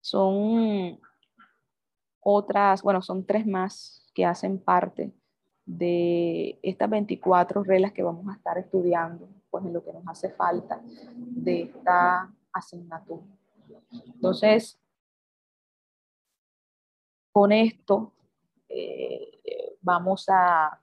son 0.00 0.98
otras, 2.20 2.82
bueno, 2.82 3.02
son 3.02 3.24
tres 3.24 3.46
más 3.46 4.10
que 4.14 4.24
hacen 4.24 4.58
parte 4.58 5.12
de 5.76 6.58
estas 6.62 6.90
24 6.90 7.62
reglas 7.62 7.92
que 7.92 8.02
vamos 8.02 8.26
a 8.28 8.36
estar 8.36 8.58
estudiando, 8.58 9.28
pues 9.50 9.64
en 9.64 9.72
lo 9.72 9.84
que 9.84 9.92
nos 9.92 10.06
hace 10.08 10.30
falta 10.30 10.80
de 11.14 11.62
esta 11.62 12.28
asignatura. 12.52 13.22
Entonces, 14.06 14.80
con 17.30 17.52
esto 17.52 18.12
eh, 18.68 19.76
vamos 19.80 20.26
a, 20.28 20.80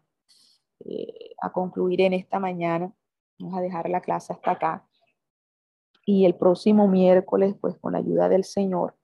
eh, 0.85 1.35
a 1.41 1.51
concluir 1.51 2.01
en 2.01 2.13
esta 2.13 2.39
mañana. 2.39 2.93
Vamos 3.39 3.57
a 3.57 3.61
dejar 3.61 3.89
la 3.89 3.99
clase 3.99 4.31
hasta 4.31 4.51
acá. 4.51 4.87
Y 6.05 6.25
el 6.25 6.35
próximo 6.35 6.87
miércoles, 6.87 7.55
pues 7.59 7.77
con 7.77 7.91
la 7.91 7.99
ayuda 7.99 8.29
del 8.29 8.45
Señor, 8.45 8.95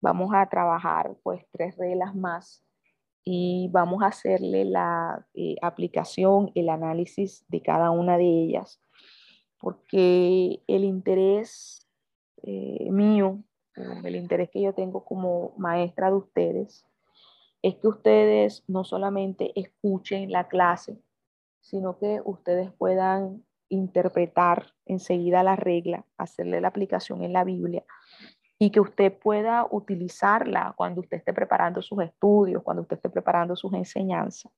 vamos 0.00 0.30
a 0.32 0.48
trabajar 0.48 1.14
pues 1.22 1.44
tres 1.52 1.76
reglas 1.76 2.14
más 2.14 2.64
y 3.24 3.68
vamos 3.72 4.02
a 4.02 4.06
hacerle 4.06 4.64
la 4.64 5.26
eh, 5.34 5.56
aplicación, 5.62 6.50
el 6.54 6.68
análisis 6.68 7.44
de 7.48 7.62
cada 7.62 7.90
una 7.90 8.16
de 8.16 8.24
ellas, 8.24 8.80
porque 9.58 10.62
el 10.66 10.84
interés 10.84 11.86
mío 12.42 13.42
el 14.04 14.16
interés 14.16 14.50
que 14.50 14.62
yo 14.62 14.72
tengo 14.72 15.04
como 15.04 15.54
maestra 15.56 16.10
de 16.10 16.16
ustedes, 16.16 16.84
es 17.62 17.76
que 17.76 17.88
ustedes 17.88 18.64
no 18.66 18.84
solamente 18.84 19.52
escuchen 19.54 20.30
la 20.30 20.48
clase, 20.48 20.98
sino 21.60 21.98
que 21.98 22.20
ustedes 22.24 22.72
puedan 22.72 23.44
interpretar 23.68 24.72
enseguida 24.86 25.42
la 25.42 25.56
regla, 25.56 26.06
hacerle 26.16 26.60
la 26.60 26.68
aplicación 26.68 27.22
en 27.22 27.32
la 27.32 27.44
Biblia 27.44 27.84
y 28.62 28.70
que 28.70 28.78
usted 28.78 29.18
pueda 29.18 29.66
utilizarla 29.70 30.74
cuando 30.76 31.00
usted 31.00 31.16
esté 31.16 31.32
preparando 31.32 31.80
sus 31.80 32.02
estudios, 32.02 32.62
cuando 32.62 32.82
usted 32.82 32.96
esté 32.96 33.08
preparando 33.08 33.56
sus 33.56 33.72
enseñanzas, 33.72 34.52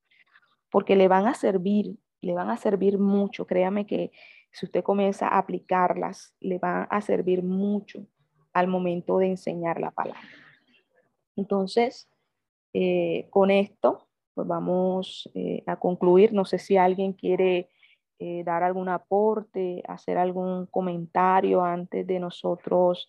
porque 0.73 0.97
le 0.97 1.07
van 1.07 1.29
a 1.29 1.35
servir, 1.35 1.95
le 2.21 2.35
van 2.35 2.51
a 2.51 2.57
servir 2.57 2.99
mucho. 2.99 3.47
Créame 3.47 3.87
que 3.87 4.11
si 4.51 4.67
usted 4.67 4.83
comienza 4.83 5.29
a 5.29 5.39
aplicarlas, 5.39 6.35
le 6.41 6.59
van 6.59 6.89
a 6.91 7.01
servir 7.01 7.45
mucho 7.45 8.05
al 8.53 8.67
momento 8.67 9.19
de 9.19 9.29
enseñar 9.29 9.79
la 9.79 9.93
palabra. 9.93 10.21
Entonces, 11.37 12.11
eh, 12.75 13.29
con 13.31 13.53
esto, 13.53 14.09
pues 14.35 14.49
vamos 14.49 15.31
eh, 15.35 15.63
a 15.65 15.77
concluir. 15.77 16.33
No 16.33 16.45
sé 16.45 16.59
si 16.59 16.77
alguien 16.77 17.13
quiere 17.13 17.69
eh, 18.19 18.43
dar 18.43 18.65
algún 18.65 18.89
aporte, 18.89 19.85
hacer 19.87 20.19
algún 20.19 20.67
comentario 20.67 21.63
antes 21.63 22.05
de 22.05 22.19
nosotros, 22.19 23.09